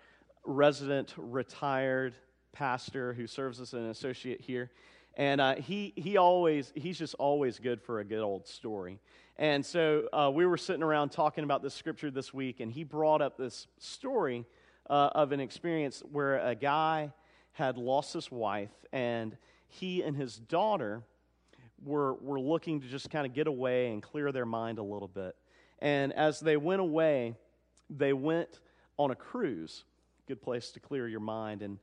resident 0.45 1.15
retired 1.17 2.15
pastor 2.53 3.15
who 3.15 3.27
serves 3.27 3.59
as 3.59 3.73
an 3.73 3.89
associate 3.89 4.43
here. 4.43 4.71
And 5.17 5.41
uh, 5.41 5.55
he, 5.57 5.95
he 5.97 6.19
always, 6.19 6.73
he's 6.77 6.99
just 6.99 7.15
always 7.15 7.59
good 7.59 7.81
for 7.81 8.01
a 8.01 8.05
good 8.05 8.21
old 8.21 8.47
story. 8.47 9.01
And 9.37 9.65
so 9.65 10.09
uh, 10.13 10.31
we 10.33 10.45
were 10.45 10.59
sitting 10.59 10.83
around 10.83 11.09
talking 11.09 11.43
about 11.43 11.63
this 11.63 11.75
scripture 11.75 12.11
this 12.11 12.35
week, 12.35 12.61
and 12.61 12.71
he 12.71 12.85
brought 12.85 13.23
up 13.23 13.39
this 13.39 13.67
story 13.79 14.45
uh, 14.89 15.11
of 15.15 15.33
an 15.33 15.41
experience 15.41 16.03
where 16.13 16.39
a 16.39 16.55
guy 16.55 17.13
had 17.53 17.77
lost 17.77 18.13
his 18.13 18.31
wife, 18.31 18.71
and 18.93 19.37
he 19.69 20.03
and 20.03 20.17
his 20.17 20.37
daughter 20.37 21.03
were, 21.85 22.15
were 22.15 22.41
looking 22.41 22.81
to 22.81 22.87
just 22.87 23.11
kind 23.11 23.27
of 23.27 23.35
get 23.35 23.47
away 23.47 23.93
and 23.93 24.03
clear 24.03 24.33
their 24.33 24.47
mind 24.47 24.79
a 24.79 24.83
little 24.83 25.09
bit. 25.09 25.37
And 25.81 26.13
as 26.13 26.41
they 26.41 26.57
went 26.57 26.81
away, 26.81 27.35
they 27.91 28.13
went 28.13 28.61
on 28.99 29.11
a 29.11 29.15
cruise. 29.15 29.85
Good 30.27 30.43
place 30.43 30.71
to 30.73 30.81
clear 30.81 31.09
your 31.09 31.21
mind. 31.21 31.63
And 31.63 31.79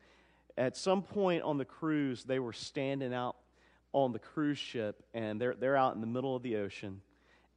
at 0.57 0.77
some 0.77 1.01
point 1.01 1.43
on 1.43 1.57
the 1.57 1.65
cruise, 1.65 2.23
they 2.23 2.39
were 2.39 2.53
standing 2.53 3.13
out 3.13 3.35
on 3.93 4.11
the 4.11 4.19
cruise 4.19 4.57
ship, 4.57 5.03
and 5.13 5.39
they're, 5.39 5.55
they're 5.55 5.77
out 5.77 5.95
in 5.95 6.01
the 6.01 6.07
middle 6.07 6.35
of 6.35 6.43
the 6.43 6.57
ocean. 6.57 7.01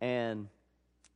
And 0.00 0.48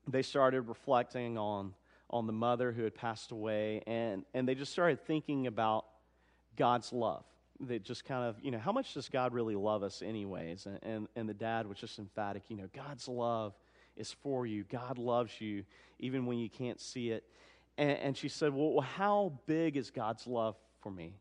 they 0.09 0.23
started 0.23 0.63
reflecting 0.63 1.39
on, 1.39 1.75
on 2.13 2.27
the 2.27 2.33
mother 2.33 2.73
who 2.73 2.83
had 2.83 2.95
passed 2.95 3.33
away, 3.33 3.83
and, 3.87 4.25
and 4.35 4.49
they 4.49 4.55
just 4.55 4.73
started 4.73 5.01
thinking 5.07 5.47
about 5.47 5.87
God's 6.57 6.93
love 6.93 7.25
they 7.61 7.79
just 7.79 8.05
kind 8.05 8.25
of, 8.25 8.37
you 8.43 8.51
know, 8.51 8.59
how 8.59 8.73
much 8.73 8.95
does 8.95 9.09
God 9.09 9.33
really 9.33 9.55
love 9.55 9.83
us, 9.83 10.03
anyways? 10.03 10.67
And, 10.67 10.79
and, 10.83 11.09
and 11.17 11.29
the 11.29 11.35
dad 11.35 11.67
was 11.67 11.79
just 11.79 11.99
emphatic, 11.99 12.43
you 12.49 12.57
know, 12.57 12.69
God's 12.75 13.09
love 13.09 13.55
is 13.97 14.13
for 14.23 14.47
you. 14.47 14.65
God 14.65 14.99
loves 14.99 15.41
you, 15.41 15.65
even 15.99 16.27
when 16.27 16.39
you 16.39 16.49
can't 16.49 16.81
see 16.81 17.11
it. 17.11 17.25
And, 17.79 17.99
and 17.99 18.17
she 18.17 18.29
said, 18.29 18.53
well, 18.53 18.81
how 18.81 19.39
big 19.47 19.77
is 19.77 19.91
God's 19.91 20.27
love 20.27 20.57
for 20.81 20.91
me? 20.91 21.15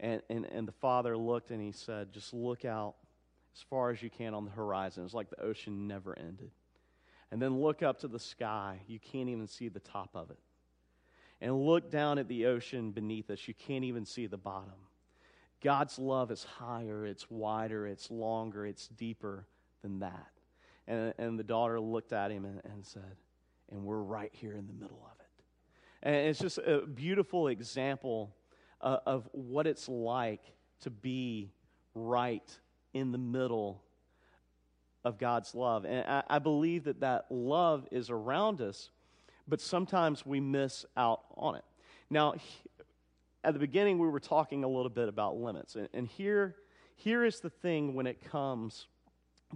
And, 0.00 0.22
and, 0.28 0.44
and 0.46 0.68
the 0.68 0.72
father 0.72 1.16
looked 1.16 1.50
and 1.50 1.60
he 1.60 1.72
said, 1.72 2.12
Just 2.12 2.32
look 2.32 2.64
out 2.64 2.94
as 3.56 3.62
far 3.68 3.90
as 3.90 4.00
you 4.00 4.10
can 4.10 4.32
on 4.32 4.44
the 4.44 4.50
horizon. 4.52 5.04
It's 5.04 5.12
like 5.12 5.28
the 5.28 5.42
ocean 5.42 5.88
never 5.88 6.16
ended. 6.16 6.52
And 7.30 7.42
then 7.42 7.60
look 7.60 7.82
up 7.82 7.98
to 8.00 8.08
the 8.08 8.18
sky. 8.18 8.80
You 8.86 8.98
can't 8.98 9.28
even 9.28 9.46
see 9.46 9.68
the 9.68 9.80
top 9.80 10.10
of 10.14 10.30
it. 10.30 10.38
And 11.40 11.66
look 11.66 11.90
down 11.90 12.18
at 12.18 12.28
the 12.28 12.46
ocean 12.46 12.90
beneath 12.90 13.30
us. 13.30 13.46
You 13.46 13.54
can't 13.54 13.84
even 13.84 14.04
see 14.04 14.26
the 14.26 14.38
bottom. 14.38 14.72
God's 15.62 15.98
love 15.98 16.30
is 16.30 16.44
higher, 16.44 17.04
it's 17.04 17.28
wider, 17.30 17.86
it's 17.86 18.10
longer, 18.10 18.64
it's 18.64 18.88
deeper 18.88 19.44
than 19.82 19.98
that. 20.00 20.30
And, 20.86 21.12
and 21.18 21.38
the 21.38 21.44
daughter 21.44 21.80
looked 21.80 22.12
at 22.12 22.30
him 22.30 22.44
and, 22.44 22.60
and 22.64 22.86
said, 22.86 23.16
And 23.70 23.84
we're 23.84 24.00
right 24.00 24.30
here 24.32 24.56
in 24.56 24.66
the 24.66 24.72
middle 24.72 25.02
of 25.04 25.20
it. 25.20 25.26
And 26.02 26.14
it's 26.14 26.38
just 26.38 26.58
a 26.58 26.86
beautiful 26.86 27.48
example 27.48 28.34
uh, 28.80 28.98
of 29.04 29.28
what 29.32 29.66
it's 29.66 29.88
like 29.88 30.42
to 30.80 30.90
be 30.90 31.50
right 31.94 32.56
in 32.94 33.10
the 33.10 33.18
middle 33.18 33.82
of 35.04 35.18
God's 35.18 35.54
love. 35.54 35.84
And 35.84 36.06
I, 36.06 36.22
I 36.28 36.38
believe 36.38 36.84
that 36.84 37.00
that 37.00 37.26
love 37.30 37.86
is 37.90 38.10
around 38.10 38.60
us, 38.60 38.90
but 39.46 39.60
sometimes 39.60 40.26
we 40.26 40.40
miss 40.40 40.84
out 40.96 41.22
on 41.36 41.56
it. 41.56 41.64
Now, 42.10 42.34
at 43.44 43.54
the 43.54 43.60
beginning, 43.60 43.98
we 43.98 44.08
were 44.08 44.20
talking 44.20 44.64
a 44.64 44.68
little 44.68 44.90
bit 44.90 45.08
about 45.08 45.36
limits. 45.36 45.76
And, 45.76 45.88
and 45.94 46.06
here, 46.06 46.56
here 46.96 47.24
is 47.24 47.40
the 47.40 47.50
thing 47.50 47.94
when 47.94 48.06
it 48.06 48.30
comes 48.30 48.86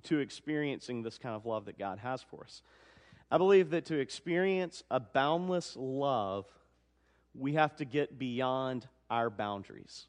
to 0.05 0.21
experiencing 0.21 1.03
this 1.03 1.19
kind 1.19 1.35
of 1.35 1.45
love 1.45 1.67
that 1.67 1.79
God 1.79 1.99
has 1.99 2.23
for 2.23 2.45
us. 2.45 2.63
I 3.31 3.39
believe 3.39 3.71
that 3.71 3.87
to 3.87 3.99
experience 3.99 4.83
a 4.91 5.01
boundless 5.01 5.77
love, 5.77 6.47
we 7.35 7.55
have 7.55 7.77
to 7.77 7.85
get 7.85 8.19
beyond 8.19 8.87
our 9.11 9.31
boundaries. 9.31 10.07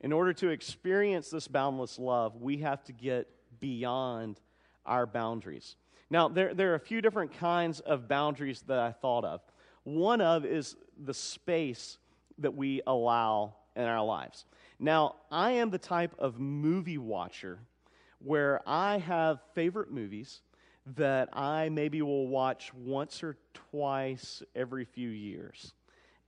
In 0.00 0.12
order 0.12 0.32
to 0.34 0.48
experience 0.48 1.30
this 1.30 1.48
boundless 1.48 1.98
love, 1.98 2.36
we 2.40 2.58
have 2.58 2.84
to 2.84 2.92
get 2.92 3.28
beyond 3.60 4.40
our 4.86 5.06
boundaries. 5.06 5.76
Now, 6.08 6.28
there, 6.28 6.54
there 6.54 6.72
are 6.72 6.76
a 6.76 6.80
few 6.80 7.00
different 7.00 7.32
kinds 7.38 7.80
of 7.80 8.08
boundaries 8.08 8.62
that 8.68 8.78
I 8.78 8.92
thought 8.92 9.24
of. 9.24 9.40
One 9.84 10.20
of 10.20 10.44
is 10.44 10.76
the 11.04 11.14
space 11.14 11.98
that 12.38 12.54
we 12.54 12.82
allow 12.86 13.54
in 13.74 13.82
our 13.82 14.04
lives. 14.04 14.44
Now, 14.78 15.16
I 15.30 15.52
am 15.52 15.70
the 15.70 15.78
type 15.78 16.14
of 16.18 16.38
movie 16.38 16.98
watcher 16.98 17.58
where 18.18 18.60
I 18.66 18.98
have 18.98 19.40
favorite 19.54 19.90
movies 19.90 20.40
that 20.94 21.28
I 21.32 21.68
maybe 21.68 22.02
will 22.02 22.28
watch 22.28 22.72
once 22.74 23.22
or 23.22 23.36
twice 23.54 24.42
every 24.54 24.84
few 24.84 25.08
years. 25.08 25.74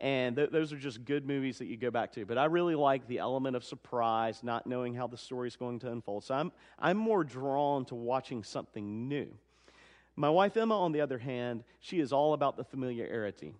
And 0.01 0.37
th- 0.37 0.51
those 0.51 0.73
are 0.73 0.79
just 0.79 1.05
good 1.05 1.27
movies 1.27 1.59
that 1.59 1.67
you 1.67 1.77
go 1.77 1.91
back 1.91 2.13
to. 2.13 2.25
But 2.25 2.39
I 2.39 2.45
really 2.45 2.77
like 2.77 3.07
the 3.09 3.19
element 3.19 3.57
of 3.57 3.65
surprise, 3.65 4.43
not 4.43 4.67
knowing 4.67 4.95
how 4.95 5.09
the 5.09 5.17
story 5.17 5.49
is 5.49 5.57
going 5.57 5.81
to 5.81 5.91
unfold. 5.91 6.25
So 6.25 6.35
I'm, 6.35 6.53
I'm 6.79 6.97
more 6.97 7.25
drawn 7.25 7.85
to 7.87 7.95
watching 7.95 8.45
something 8.45 9.09
new. 9.09 9.29
My 10.15 10.31
wife 10.31 10.57
Emma, 10.57 10.77
on 10.79 10.93
the 10.93 11.01
other 11.01 11.19
hand, 11.19 11.65
she 11.81 12.01
is 12.01 12.13
all 12.13 12.33
about 12.33 12.57
the 12.57 12.65
familiarity. 12.65 13.55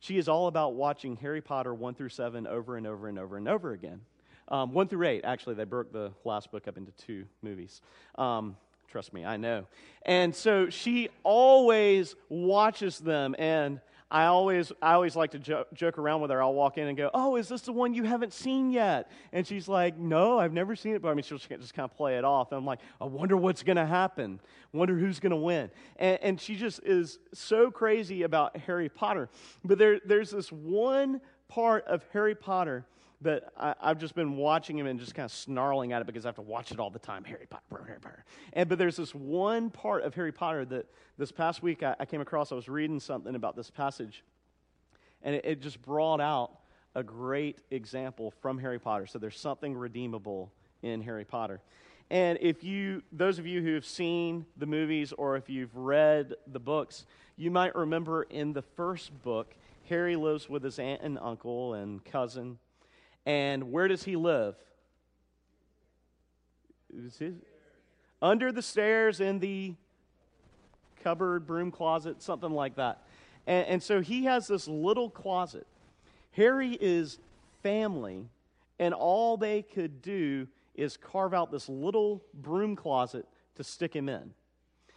She 0.00 0.18
is 0.18 0.28
all 0.28 0.46
about 0.46 0.74
watching 0.74 1.16
Harry 1.16 1.40
Potter 1.40 1.72
1 1.72 1.94
through 1.94 2.08
7 2.08 2.46
over 2.46 2.76
and 2.76 2.86
over 2.86 3.08
and 3.08 3.18
over 3.18 3.36
and 3.36 3.48
over 3.48 3.72
again. 3.72 4.00
Um, 4.48 4.72
1 4.72 4.88
through 4.88 5.06
8, 5.06 5.24
actually, 5.24 5.54
they 5.54 5.64
broke 5.64 5.92
the 5.92 6.12
last 6.24 6.50
book 6.50 6.68
up 6.68 6.76
into 6.76 6.92
two 6.92 7.24
movies. 7.40 7.80
Um, 8.16 8.56
trust 8.88 9.12
me, 9.12 9.24
I 9.24 9.36
know. 9.36 9.66
And 10.04 10.34
so 10.34 10.68
she 10.68 11.08
always 11.22 12.14
watches 12.28 12.98
them 12.98 13.34
and 13.38 13.80
I 14.12 14.26
always, 14.26 14.70
I 14.82 14.92
always 14.92 15.16
like 15.16 15.30
to 15.30 15.38
jo- 15.38 15.64
joke 15.72 15.96
around 15.96 16.20
with 16.20 16.30
her. 16.30 16.42
I'll 16.42 16.52
walk 16.52 16.76
in 16.76 16.86
and 16.86 16.98
go, 16.98 17.10
"Oh, 17.14 17.36
is 17.36 17.48
this 17.48 17.62
the 17.62 17.72
one 17.72 17.94
you 17.94 18.04
haven't 18.04 18.34
seen 18.34 18.70
yet?" 18.70 19.10
And 19.32 19.46
she's 19.46 19.68
like, 19.68 19.96
"No, 19.96 20.38
I've 20.38 20.52
never 20.52 20.76
seen 20.76 20.94
it." 20.94 21.00
But 21.00 21.08
I 21.08 21.14
mean, 21.14 21.22
she'll 21.22 21.38
just 21.38 21.48
kind 21.48 21.90
of 21.90 21.96
play 21.96 22.18
it 22.18 22.24
off. 22.24 22.52
And 22.52 22.58
I'm 22.58 22.66
like, 22.66 22.80
"I 23.00 23.06
wonder 23.06 23.38
what's 23.38 23.62
going 23.62 23.78
to 23.78 23.86
happen. 23.86 24.38
Wonder 24.74 24.98
who's 24.98 25.18
going 25.18 25.30
to 25.30 25.36
win." 25.36 25.70
And, 25.96 26.18
and 26.20 26.40
she 26.40 26.56
just 26.56 26.80
is 26.84 27.18
so 27.32 27.70
crazy 27.70 28.22
about 28.22 28.54
Harry 28.58 28.90
Potter. 28.90 29.30
But 29.64 29.78
there, 29.78 29.98
there's 30.04 30.30
this 30.30 30.52
one 30.52 31.22
part 31.48 31.86
of 31.86 32.04
Harry 32.12 32.34
Potter 32.34 32.84
that 33.22 33.52
I, 33.56 33.74
have 33.80 33.98
just 33.98 34.14
been 34.14 34.36
watching 34.36 34.78
him 34.78 34.86
and 34.86 34.98
just 34.98 35.14
kind 35.14 35.24
of 35.24 35.32
snarling 35.32 35.92
at 35.92 36.00
it 36.00 36.06
because 36.06 36.24
I 36.24 36.28
have 36.28 36.36
to 36.36 36.42
watch 36.42 36.72
it 36.72 36.80
all 36.80 36.90
the 36.90 36.98
time. 36.98 37.24
Harry 37.24 37.46
Potter, 37.48 37.84
Harry 37.86 38.00
Potter. 38.00 38.24
And 38.52 38.68
but 38.68 38.78
there's 38.78 38.96
this 38.96 39.14
one 39.14 39.70
part 39.70 40.04
of 40.04 40.14
Harry 40.14 40.32
Potter 40.32 40.64
that 40.66 40.86
this 41.18 41.32
past 41.32 41.62
week 41.62 41.82
I, 41.82 41.96
I 42.00 42.04
came 42.04 42.20
across. 42.20 42.52
I 42.52 42.54
was 42.54 42.68
reading 42.68 43.00
something 43.00 43.34
about 43.34 43.56
this 43.56 43.70
passage, 43.70 44.24
and 45.22 45.34
it, 45.36 45.44
it 45.44 45.60
just 45.62 45.80
brought 45.82 46.20
out 46.20 46.52
a 46.94 47.02
great 47.02 47.58
example 47.70 48.32
from 48.42 48.58
Harry 48.58 48.78
Potter. 48.78 49.06
So 49.06 49.18
there's 49.18 49.38
something 49.38 49.74
redeemable 49.74 50.52
in 50.82 51.00
Harry 51.02 51.24
Potter. 51.24 51.60
And 52.10 52.38
if 52.42 52.62
you, 52.62 53.02
those 53.10 53.38
of 53.38 53.46
you 53.46 53.62
who 53.62 53.74
have 53.74 53.86
seen 53.86 54.44
the 54.58 54.66
movies 54.66 55.12
or 55.12 55.36
if 55.36 55.48
you've 55.48 55.74
read 55.74 56.34
the 56.46 56.60
books, 56.60 57.06
you 57.36 57.50
might 57.50 57.74
remember 57.74 58.24
in 58.24 58.52
the 58.52 58.60
first 58.60 59.22
book, 59.22 59.54
Harry 59.88 60.16
lives 60.16 60.48
with 60.48 60.62
his 60.62 60.78
aunt 60.78 61.00
and 61.02 61.18
uncle 61.22 61.72
and 61.72 62.04
cousin 62.04 62.58
and 63.26 63.70
where 63.70 63.88
does 63.88 64.02
he 64.04 64.16
live? 64.16 64.54
Under 68.20 68.52
the 68.52 68.62
stairs 68.62 69.20
in 69.20 69.38
the 69.38 69.74
cupboard, 71.02 71.46
broom 71.46 71.70
closet, 71.70 72.22
something 72.22 72.50
like 72.50 72.76
that. 72.76 73.02
And, 73.46 73.66
and 73.66 73.82
so 73.82 74.00
he 74.00 74.24
has 74.24 74.46
this 74.46 74.68
little 74.68 75.10
closet. 75.10 75.66
Harry 76.32 76.76
is 76.80 77.18
family, 77.62 78.28
and 78.78 78.94
all 78.94 79.36
they 79.36 79.62
could 79.62 80.02
do 80.02 80.46
is 80.74 80.96
carve 80.96 81.34
out 81.34 81.50
this 81.50 81.68
little 81.68 82.22
broom 82.34 82.76
closet 82.76 83.26
to 83.56 83.64
stick 83.64 83.94
him 83.94 84.08
in. 84.08 84.32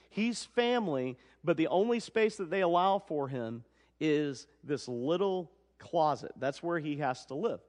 He's 0.10 0.44
family, 0.44 1.18
but 1.44 1.58
the 1.58 1.68
only 1.68 2.00
space 2.00 2.38
that 2.38 2.50
they 2.50 2.62
allow 2.62 3.00
for 3.00 3.28
him 3.28 3.64
is 4.00 4.48
this 4.64 4.88
little 4.88 5.52
closet. 5.78 6.32
That's 6.38 6.64
where 6.64 6.80
he 6.80 6.98
has 6.98 7.26
to 7.28 7.36
live. 7.36 7.60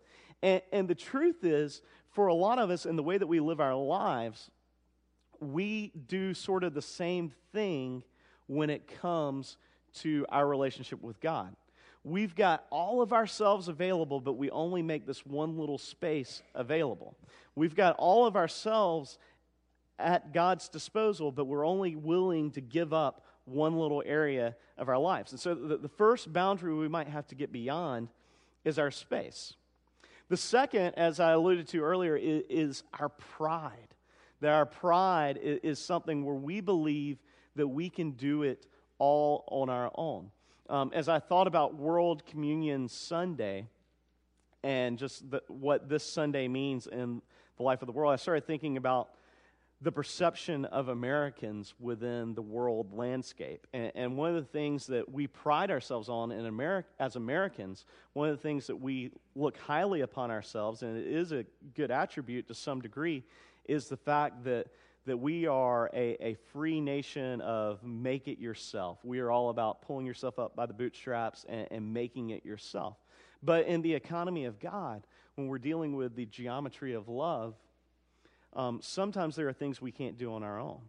And, 0.42 0.62
and 0.72 0.88
the 0.88 0.94
truth 0.94 1.44
is, 1.44 1.82
for 2.10 2.28
a 2.28 2.34
lot 2.34 2.58
of 2.58 2.70
us, 2.70 2.86
in 2.86 2.96
the 2.96 3.02
way 3.02 3.18
that 3.18 3.26
we 3.26 3.40
live 3.40 3.60
our 3.60 3.74
lives, 3.74 4.50
we 5.40 5.92
do 6.08 6.34
sort 6.34 6.64
of 6.64 6.74
the 6.74 6.82
same 6.82 7.32
thing 7.52 8.02
when 8.46 8.70
it 8.70 8.88
comes 9.00 9.56
to 9.94 10.24
our 10.28 10.46
relationship 10.46 11.02
with 11.02 11.20
God. 11.20 11.54
We've 12.04 12.34
got 12.34 12.64
all 12.70 13.02
of 13.02 13.12
ourselves 13.12 13.68
available, 13.68 14.20
but 14.20 14.34
we 14.34 14.48
only 14.50 14.80
make 14.80 15.06
this 15.06 15.26
one 15.26 15.58
little 15.58 15.78
space 15.78 16.42
available. 16.54 17.16
We've 17.56 17.74
got 17.74 17.96
all 17.98 18.26
of 18.26 18.36
ourselves 18.36 19.18
at 19.98 20.32
God's 20.32 20.68
disposal, 20.68 21.32
but 21.32 21.46
we're 21.46 21.66
only 21.66 21.96
willing 21.96 22.52
to 22.52 22.60
give 22.60 22.92
up 22.92 23.24
one 23.44 23.76
little 23.76 24.02
area 24.06 24.54
of 24.78 24.88
our 24.88 24.98
lives. 24.98 25.32
And 25.32 25.40
so 25.40 25.54
the, 25.54 25.78
the 25.78 25.88
first 25.88 26.32
boundary 26.32 26.74
we 26.74 26.88
might 26.88 27.08
have 27.08 27.26
to 27.28 27.34
get 27.34 27.52
beyond 27.52 28.08
is 28.64 28.78
our 28.78 28.90
space. 28.90 29.54
The 30.28 30.36
second, 30.36 30.94
as 30.96 31.20
I 31.20 31.32
alluded 31.32 31.68
to 31.68 31.82
earlier, 31.82 32.16
is, 32.16 32.42
is 32.48 32.82
our 32.98 33.08
pride. 33.08 33.94
That 34.40 34.52
our 34.52 34.66
pride 34.66 35.38
is, 35.40 35.60
is, 35.62 35.78
something 35.78 36.24
where 36.24 36.34
we 36.34 36.60
believe 36.60 37.18
that 37.54 37.68
we 37.68 37.88
can 37.88 38.12
do 38.12 38.42
it 38.42 38.66
all 38.98 39.44
on 39.48 39.70
our 39.70 39.90
own. 39.94 40.30
Um, 40.68 40.90
as 40.94 41.08
I 41.08 41.20
thought 41.20 41.46
about 41.46 41.76
World 41.76 42.26
Communion 42.26 42.88
Sunday 42.88 43.68
and 44.64 44.98
just 44.98 45.30
the, 45.30 45.42
what 45.46 45.88
this 45.88 46.02
Sunday 46.02 46.48
means 46.48 46.88
in 46.88 47.22
the 47.56 47.62
life 47.62 47.82
of 47.82 47.86
the 47.86 47.92
world, 47.92 48.12
I 48.12 48.16
started 48.16 48.46
thinking 48.46 48.76
about 48.76 49.10
the 49.82 49.92
perception 49.92 50.64
of 50.66 50.88
Americans 50.88 51.74
within 51.78 52.34
the 52.34 52.42
world 52.42 52.94
landscape. 52.94 53.66
And, 53.74 53.92
and, 53.94 54.16
one 54.16 54.30
of 54.30 54.36
the 54.36 54.50
things 54.50 54.86
that 54.86 55.10
we 55.10 55.26
pride 55.26 55.70
ourselves 55.70 56.08
on 56.08 56.32
in 56.32 56.46
America, 56.46 56.88
as 56.98 57.16
Americans, 57.16 57.84
one 58.14 58.30
of 58.30 58.36
the 58.36 58.42
things 58.42 58.66
that 58.68 58.76
we 58.76 59.10
look 59.34 59.58
highly 59.58 60.00
upon 60.00 60.30
ourselves, 60.30 60.82
and 60.82 60.96
it 60.96 61.06
is 61.06 61.32
a 61.32 61.44
good 61.74 61.90
attribute 61.90 62.48
to 62.48 62.54
some 62.54 62.80
degree, 62.80 63.22
is 63.66 63.88
the 63.88 63.98
fact 63.98 64.44
that, 64.44 64.68
that 65.04 65.18
we 65.18 65.46
are 65.46 65.90
a, 65.92 66.16
a 66.24 66.36
free 66.52 66.80
nation 66.80 67.42
of 67.42 67.84
make 67.84 68.28
it 68.28 68.38
yourself. 68.38 69.04
We 69.04 69.20
are 69.20 69.30
all 69.30 69.50
about 69.50 69.82
pulling 69.82 70.06
yourself 70.06 70.38
up 70.38 70.56
by 70.56 70.64
the 70.64 70.74
bootstraps 70.74 71.44
and, 71.50 71.68
and 71.70 71.92
making 71.92 72.30
it 72.30 72.46
yourself. 72.46 72.96
But 73.42 73.66
in 73.66 73.82
the 73.82 73.92
economy 73.92 74.46
of 74.46 74.58
God, 74.58 75.06
when 75.34 75.48
we're 75.48 75.58
dealing 75.58 75.96
with 75.96 76.16
the 76.16 76.24
geometry 76.24 76.94
of 76.94 77.08
love, 77.08 77.54
um, 78.56 78.80
sometimes 78.82 79.36
there 79.36 79.48
are 79.48 79.52
things 79.52 79.80
we 79.80 79.92
can't 79.92 80.18
do 80.18 80.32
on 80.34 80.42
our 80.42 80.58
own. 80.58 80.80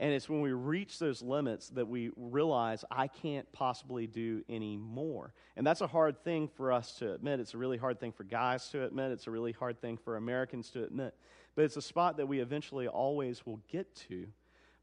And 0.00 0.12
it's 0.12 0.28
when 0.28 0.40
we 0.40 0.52
reach 0.52 1.00
those 1.00 1.22
limits 1.22 1.70
that 1.70 1.88
we 1.88 2.12
realize 2.16 2.84
I 2.88 3.08
can't 3.08 3.50
possibly 3.52 4.06
do 4.06 4.44
any 4.48 4.76
more. 4.76 5.34
And 5.56 5.66
that's 5.66 5.80
a 5.80 5.88
hard 5.88 6.22
thing 6.22 6.48
for 6.56 6.70
us 6.72 6.92
to 6.98 7.12
admit. 7.14 7.40
It's 7.40 7.54
a 7.54 7.58
really 7.58 7.78
hard 7.78 7.98
thing 7.98 8.12
for 8.12 8.22
guys 8.22 8.68
to 8.68 8.84
admit. 8.84 9.10
It's 9.10 9.26
a 9.26 9.32
really 9.32 9.50
hard 9.50 9.80
thing 9.80 9.96
for 9.96 10.16
Americans 10.16 10.70
to 10.70 10.84
admit. 10.84 11.14
But 11.56 11.64
it's 11.64 11.76
a 11.76 11.82
spot 11.82 12.16
that 12.18 12.26
we 12.26 12.38
eventually 12.38 12.86
always 12.86 13.44
will 13.44 13.60
get 13.68 13.92
to 14.08 14.28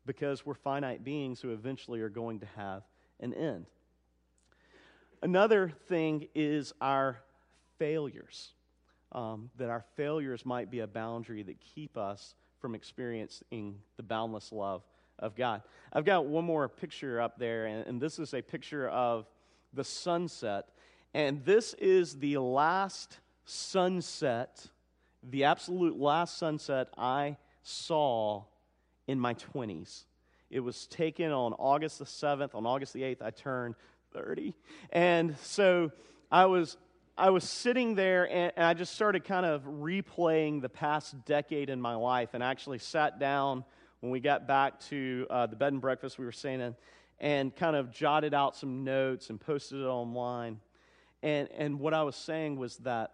because 0.06 0.45
we're 0.45 0.54
finite 0.54 1.06
beings 1.06 1.39
who 1.39 1.54
eventually 1.54 2.02
are 2.02 2.10
going 2.10 2.41
to 2.41 2.48
have 2.58 2.84
an 3.21 3.34
end. 3.34 3.67
Another 5.21 5.71
thing 5.88 6.28
is 6.36 6.74
our 6.82 7.21
failures. 7.80 8.55
Um, 9.15 9.49
that 9.58 9.69
our 9.69 9.84
failures 9.95 10.45
might 10.45 10.69
be 10.69 10.82
a 10.82 10.88
boundary 10.88 11.41
that 11.41 11.60
keep 11.60 11.97
us 11.97 12.36
from 12.60 12.75
experiencing 12.75 13.80
the 13.95 14.04
boundless 14.04 14.51
love 14.51 14.84
of 15.17 15.36
God. 15.36 15.62
I've 15.93 16.04
got 16.04 16.25
one 16.25 16.43
more 16.43 16.67
picture 16.67 17.21
up 17.21 17.39
there, 17.39 17.65
and, 17.65 17.88
and 17.88 18.01
this 18.01 18.19
is 18.19 18.34
a 18.34 18.41
picture 18.41 18.89
of 18.89 19.25
the 19.73 19.86
sunset. 19.86 20.67
And 21.13 21.43
this 21.45 21.73
is 21.75 22.19
the 22.19 22.38
last 22.38 23.19
sunset, 23.45 24.67
the 25.23 25.45
absolute 25.45 25.97
last 25.97 26.38
sunset 26.38 26.89
I 26.97 27.38
saw 27.63 28.43
in 29.08 29.17
my 29.17 29.34
20s. 29.34 30.04
It 30.49 30.60
was 30.60 30.88
taken 30.88 31.32
on 31.32 31.54
August 31.54 31.99
the 31.99 32.06
7th. 32.06 32.54
On 32.54 32.65
August 32.65 32.91
the 32.93 33.01
8th, 33.01 33.21
I 33.21 33.30
turned 33.30 33.75
30. 34.13 34.54
And 34.91 35.38
so 35.41 35.91
I 36.30 36.45
was 36.45 36.78
I 37.17 37.30
was 37.30 37.45
sitting 37.45 37.95
there 37.95 38.25
and, 38.30 38.51
and, 38.58 38.65
I 38.65 38.73
just 38.73 38.93
started 38.93 39.23
kind 39.23 39.45
of 39.45 39.63
replaying 39.63 40.62
the 40.62 40.67
past 40.67 41.23
decade 41.23 41.69
in 41.69 41.80
my 41.80 41.95
life 41.95 42.30
and 42.34 42.43
actually 42.43 42.80
sat 42.80 43.19
down 43.19 43.63
when 44.01 44.12
we 44.12 44.19
got 44.19 44.47
back 44.47 44.82
to 44.89 45.25
uh, 45.30 45.45
the 45.45 45.56
bed 45.56 45.71
and 45.71 45.82
breakfast 45.82 46.19
we 46.19 46.25
were 46.25 46.34
staying 46.34 46.60
in 46.60 46.75
and 47.21 47.56
kind 47.56 47.78
of 47.78 47.89
jotted 47.89 48.34
out 48.34 48.58
some 48.58 48.84
notes 48.84 49.30
and 49.30 49.39
posted 49.39 49.80
it 49.80 49.86
online. 49.86 50.60
And, 51.23 51.47
and 51.58 51.80
what 51.80 51.93
I 51.93 52.04
was 52.04 52.17
saying 52.17 52.58
was 52.58 52.75
that 52.78 53.13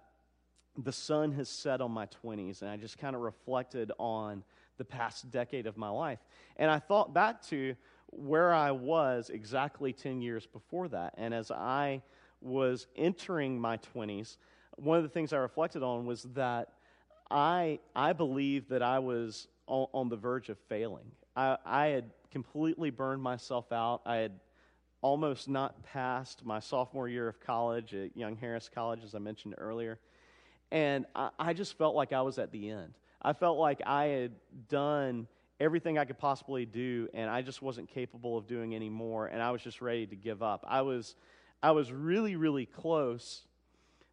the 0.76 0.92
sun 0.92 1.34
has 1.34 1.48
set 1.48 1.80
on 1.80 1.92
my 1.92 2.08
20s, 2.24 2.62
and 2.62 2.72
I 2.72 2.78
just 2.78 2.98
kind 2.98 3.16
of 3.16 3.22
reflected 3.22 3.92
on 4.00 4.44
the 4.78 4.86
past 4.86 5.30
decade 5.30 5.68
of 5.68 5.78
my 5.78 5.90
life. 5.90 6.20
And 6.58 6.72
I 6.72 6.80
thought 6.80 7.14
back 7.14 7.44
to 7.50 7.76
where 8.08 8.52
I 8.52 8.72
was 8.72 9.30
exactly 9.30 9.94
10 9.94 10.22
years 10.22 10.48
before 10.48 10.88
that. 10.88 11.14
And 11.18 11.34
as 11.34 11.52
I 11.52 12.02
was 12.42 12.88
entering 12.96 13.60
my 13.60 13.78
20s, 13.78 14.38
one 14.76 14.98
of 14.98 15.04
the 15.04 15.10
things 15.10 15.34
I 15.34 15.38
reflected 15.38 15.84
on 15.84 16.06
was 16.06 16.24
that 16.34 16.70
I, 17.30 17.80
I 17.96 18.14
believed 18.14 18.70
that 18.70 18.82
I 18.82 19.00
was 19.00 19.48
on, 19.68 19.88
on 19.94 20.10
the 20.10 20.18
verge 20.18 20.50
of 20.50 20.58
failing. 20.70 21.12
I, 21.36 21.58
I 21.66 21.88
had 21.88 22.12
completely 22.32 22.90
burned 22.90 23.22
myself 23.22 23.72
out. 23.72 24.02
I 24.06 24.18
had 24.18 24.34
almost 25.02 25.50
not 25.50 25.84
passed 25.84 26.46
my 26.46 26.60
sophomore 26.60 27.08
year 27.08 27.28
of 27.28 27.40
college 27.40 27.94
at 27.94 28.16
Young 28.16 28.36
Harris 28.36 28.70
College, 28.74 29.04
as 29.04 29.16
I 29.16 29.20
mentioned 29.20 29.56
earlier. 29.58 30.00
And 30.72 31.06
I, 31.16 31.30
I 31.40 31.54
just 31.54 31.78
felt 31.78 31.96
like 31.96 32.14
I 32.14 32.22
was 32.22 32.38
at 32.38 32.52
the 32.52 32.70
end. 32.70 32.94
I 33.22 33.34
felt 33.34 33.58
like 33.58 33.82
I 33.86 34.06
had 34.06 34.32
done 34.68 35.28
everything 35.60 35.98
I 35.98 36.06
could 36.06 36.18
possibly 36.18 36.66
do, 36.66 37.08
and 37.14 37.30
I 37.30 37.42
just 37.44 37.62
wasn't 37.62 37.90
capable 37.90 38.38
of 38.38 38.48
doing 38.48 38.74
any 38.74 38.90
more, 38.90 39.28
and 39.28 39.42
I 39.42 39.52
was 39.52 39.62
just 39.62 39.80
ready 39.80 40.08
to 40.08 40.16
give 40.16 40.42
up. 40.42 40.66
I 40.68 40.82
was 40.82 41.16
I 41.63 41.71
was 41.71 41.91
really, 41.91 42.36
really 42.36 42.65
close 42.65 43.43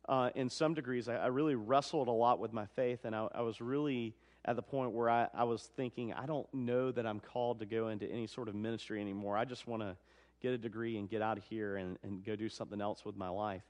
uh, 0.08 0.30
in 0.34 0.50
some 0.50 0.74
degrees. 0.74 1.08
I, 1.08 1.16
I, 1.16 1.26
really 1.26 1.54
wrestled 1.54 2.08
a 2.08 2.12
lot 2.12 2.38
with 2.38 2.52
my 2.52 2.66
faith, 2.76 3.04
and 3.04 3.14
I, 3.14 3.28
I 3.34 3.40
was 3.40 3.60
really 3.60 4.14
at 4.44 4.56
the 4.56 4.62
point 4.62 4.92
where 4.92 5.08
I, 5.08 5.28
I, 5.34 5.44
was 5.44 5.70
thinking, 5.76 6.12
I 6.12 6.26
don't 6.26 6.46
know 6.54 6.90
that 6.92 7.06
I'm 7.06 7.20
called 7.20 7.60
to 7.60 7.66
go 7.66 7.88
into 7.88 8.06
any 8.06 8.26
sort 8.26 8.48
of 8.48 8.54
ministry 8.54 9.00
anymore. 9.00 9.36
I 9.36 9.44
just 9.44 9.66
want 9.66 9.82
to 9.82 9.96
get 10.40 10.52
a 10.52 10.58
degree 10.58 10.96
and 10.98 11.08
get 11.08 11.20
out 11.22 11.36
of 11.36 11.44
here 11.44 11.76
and, 11.76 11.98
and 12.02 12.24
go 12.24 12.36
do 12.36 12.48
something 12.48 12.80
else 12.80 13.04
with 13.04 13.16
my 13.16 13.28
life. 13.28 13.64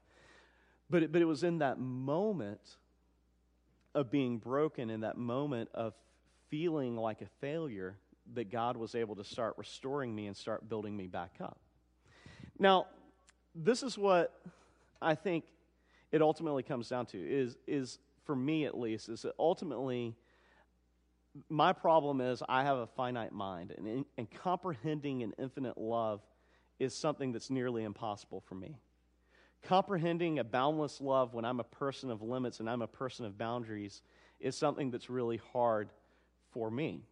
But 0.89 1.03
it, 1.03 1.11
but 1.11 1.21
it 1.21 1.25
was 1.25 1.43
in 1.43 1.59
that 1.59 1.79
moment 1.79 2.77
of 3.95 4.11
being 4.11 4.37
broken, 4.37 4.89
in 4.89 5.01
that 5.01 5.17
moment 5.17 5.69
of 5.73 5.93
feeling 6.49 6.95
like 6.95 7.21
a 7.21 7.27
failure, 7.41 7.97
that 8.33 8.51
God 8.51 8.77
was 8.77 8.93
able 8.93 9.15
to 9.15 9.23
start 9.23 9.55
restoring 9.57 10.13
me 10.13 10.27
and 10.27 10.37
start 10.37 10.69
building 10.69 10.95
me 10.95 11.07
back 11.07 11.35
up. 11.41 11.57
Now, 12.59 12.87
this 13.55 13.83
is 13.83 13.97
what 13.97 14.39
I 15.01 15.15
think 15.15 15.45
it 16.11 16.21
ultimately 16.21 16.63
comes 16.63 16.89
down 16.89 17.05
to 17.07 17.17
is, 17.17 17.57
is 17.67 17.99
for 18.25 18.35
me 18.35 18.65
at 18.65 18.77
least, 18.77 19.09
is 19.09 19.23
that 19.23 19.33
ultimately 19.39 20.15
my 21.47 21.73
problem 21.73 22.21
is 22.21 22.41
I 22.49 22.63
have 22.63 22.77
a 22.77 22.87
finite 22.87 23.31
mind, 23.31 23.73
and, 23.77 24.05
and 24.17 24.31
comprehending 24.31 25.23
an 25.23 25.33
infinite 25.37 25.77
love 25.77 26.21
is 26.79 26.95
something 26.95 27.31
that's 27.31 27.49
nearly 27.49 27.83
impossible 27.83 28.41
for 28.41 28.55
me. 28.55 28.77
Comprehending 29.61 30.39
a 30.39 30.43
boundless 30.43 31.01
love 31.01 31.33
when 31.33 31.45
I'm 31.45 31.59
a 31.59 31.65
person 31.65 32.09
of 32.09 32.21
limits 32.21 32.59
and 32.59 32.69
I'm 32.69 32.81
a 32.81 32.87
person 32.87 33.25
of 33.25 33.37
boundaries 33.37 34.01
is 34.39 34.57
something 34.57 34.89
that's 34.89 35.09
really 35.09 35.41
hard 35.53 35.89
for 36.51 36.71
me. 36.71 37.03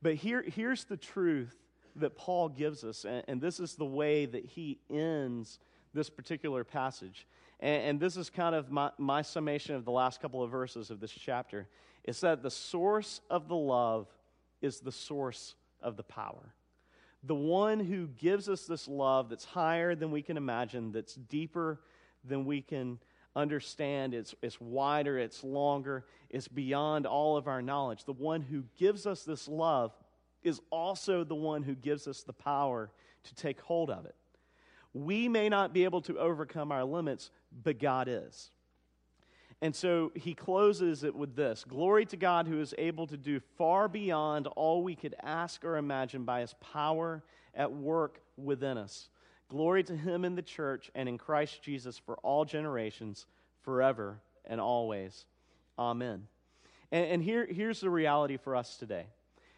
But 0.00 0.14
here, 0.14 0.44
here's 0.46 0.84
the 0.84 0.96
truth 0.96 1.56
that 1.96 2.16
Paul 2.16 2.48
gives 2.48 2.84
us, 2.84 3.04
and, 3.04 3.22
and 3.28 3.40
this 3.40 3.60
is 3.60 3.74
the 3.74 3.84
way 3.84 4.26
that 4.26 4.44
he 4.44 4.80
ends 4.90 5.58
this 5.94 6.08
particular 6.08 6.64
passage. 6.64 7.26
And, 7.60 7.82
and 7.82 8.00
this 8.00 8.16
is 8.16 8.30
kind 8.30 8.54
of 8.54 8.70
my, 8.70 8.90
my 8.98 9.22
summation 9.22 9.74
of 9.74 9.84
the 9.84 9.90
last 9.90 10.20
couple 10.20 10.42
of 10.42 10.50
verses 10.50 10.90
of 10.90 11.00
this 11.00 11.12
chapter. 11.12 11.68
It's 12.04 12.20
that 12.20 12.42
the 12.42 12.50
source 12.50 13.20
of 13.30 13.48
the 13.48 13.56
love 13.56 14.08
is 14.60 14.80
the 14.80 14.92
source 14.92 15.54
of 15.82 15.96
the 15.96 16.02
power. 16.02 16.54
The 17.24 17.34
one 17.34 17.78
who 17.78 18.08
gives 18.08 18.48
us 18.48 18.64
this 18.64 18.88
love 18.88 19.28
that's 19.28 19.44
higher 19.44 19.94
than 19.94 20.10
we 20.10 20.22
can 20.22 20.36
imagine, 20.36 20.90
that's 20.90 21.14
deeper 21.14 21.80
than 22.24 22.44
we 22.44 22.62
can 22.62 22.98
understand, 23.36 24.12
it's, 24.12 24.34
it's 24.42 24.60
wider, 24.60 25.18
it's 25.18 25.44
longer, 25.44 26.04
it's 26.30 26.48
beyond 26.48 27.06
all 27.06 27.36
of 27.36 27.46
our 27.46 27.62
knowledge. 27.62 28.04
The 28.04 28.12
one 28.12 28.42
who 28.42 28.64
gives 28.76 29.06
us 29.06 29.22
this 29.22 29.48
love 29.48 29.92
is 30.42 30.60
also 30.70 31.24
the 31.24 31.34
one 31.34 31.62
who 31.62 31.74
gives 31.74 32.06
us 32.06 32.22
the 32.22 32.32
power 32.32 32.90
to 33.24 33.34
take 33.34 33.60
hold 33.60 33.90
of 33.90 34.04
it. 34.04 34.14
We 34.94 35.28
may 35.28 35.48
not 35.48 35.72
be 35.72 35.84
able 35.84 36.02
to 36.02 36.18
overcome 36.18 36.70
our 36.70 36.84
limits, 36.84 37.30
but 37.64 37.78
God 37.78 38.08
is. 38.08 38.50
And 39.62 39.74
so 39.74 40.10
he 40.16 40.34
closes 40.34 41.04
it 41.04 41.14
with 41.14 41.36
this 41.36 41.64
Glory 41.64 42.04
to 42.06 42.16
God 42.16 42.48
who 42.48 42.60
is 42.60 42.74
able 42.76 43.06
to 43.06 43.16
do 43.16 43.40
far 43.56 43.88
beyond 43.88 44.48
all 44.48 44.82
we 44.82 44.96
could 44.96 45.14
ask 45.22 45.64
or 45.64 45.76
imagine 45.76 46.24
by 46.24 46.40
his 46.40 46.54
power 46.54 47.22
at 47.54 47.72
work 47.72 48.20
within 48.36 48.76
us. 48.76 49.08
Glory 49.48 49.84
to 49.84 49.96
him 49.96 50.24
in 50.24 50.34
the 50.34 50.42
church 50.42 50.90
and 50.94 51.08
in 51.08 51.16
Christ 51.16 51.62
Jesus 51.62 51.98
for 51.98 52.16
all 52.22 52.44
generations, 52.44 53.26
forever 53.62 54.18
and 54.44 54.60
always. 54.60 55.26
Amen. 55.78 56.26
And, 56.90 57.06
and 57.06 57.22
here, 57.22 57.46
here's 57.46 57.80
the 57.80 57.90
reality 57.90 58.36
for 58.36 58.56
us 58.56 58.76
today. 58.76 59.06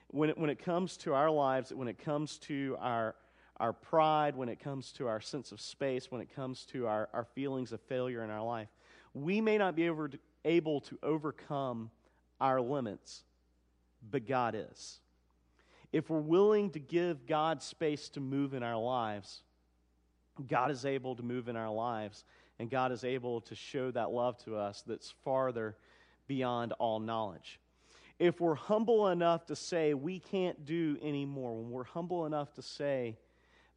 When 0.09 0.31
it, 0.31 0.38
when 0.38 0.51
it 0.51 0.62
comes 0.62 0.97
to 0.99 1.14
our 1.14 1.31
lives, 1.31 1.73
when 1.73 1.88
it 1.88 1.99
comes 1.99 2.38
to 2.40 2.77
our, 2.81 3.14
our 3.59 3.73
pride, 3.73 4.37
when 4.37 4.49
it 4.49 4.61
comes 4.61 4.93
to 4.93 5.09
our 5.09 5.21
sense 5.21 5.53
of 5.53 5.61
space, 5.61 6.11
when 6.11 6.21
it 6.21 6.35
comes 6.35 6.64
to 6.67 6.87
our, 6.87 7.09
our 7.12 7.25
feelings 7.25 7.73
of 7.73 7.81
failure 7.81 8.23
in 8.23 8.31
our 8.31 8.43
life, 8.43 8.69
we 9.14 9.40
may 9.40 9.59
not 9.59 9.77
be 9.77 9.85
to, 9.85 10.11
able 10.45 10.81
to 10.83 10.99
overcome 11.03 11.90
our 12.40 12.61
limits, 12.61 13.25
but 14.11 14.27
God 14.27 14.55
is. 14.55 15.01
If 15.93 16.11
we're 16.11 16.19
willing 16.21 16.71
to 16.71 16.81
give 16.81 17.27
God 17.27 17.62
space 17.62 18.09
to 18.11 18.21
move 18.21 18.53
in 18.53 18.62
our 18.62 18.77
lives, 18.77 19.43
God 20.49 20.71
is 20.71 20.85
able 20.85 21.14
to 21.17 21.23
move 21.23 21.49
in 21.49 21.57
our 21.57 21.71
lives, 21.71 22.25
and 22.59 22.69
God 22.69 22.90
is 22.93 23.05
able 23.05 23.40
to 23.43 23.55
show 23.55 23.90
that 23.93 24.11
love 24.11 24.37
to 24.45 24.57
us 24.57 24.83
that's 24.87 25.14
farther 25.25 25.77
beyond 26.27 26.73
all 26.79 26.99
knowledge. 26.99 27.61
If 28.18 28.40
we're 28.40 28.55
humble 28.55 29.09
enough 29.09 29.46
to 29.46 29.57
say 29.57 29.94
we 29.94 30.18
can't 30.18 30.64
do 30.64 30.96
anymore, 31.03 31.55
when 31.57 31.70
we're 31.70 31.85
humble 31.85 32.27
enough 32.27 32.53
to 32.55 32.62
say 32.62 33.18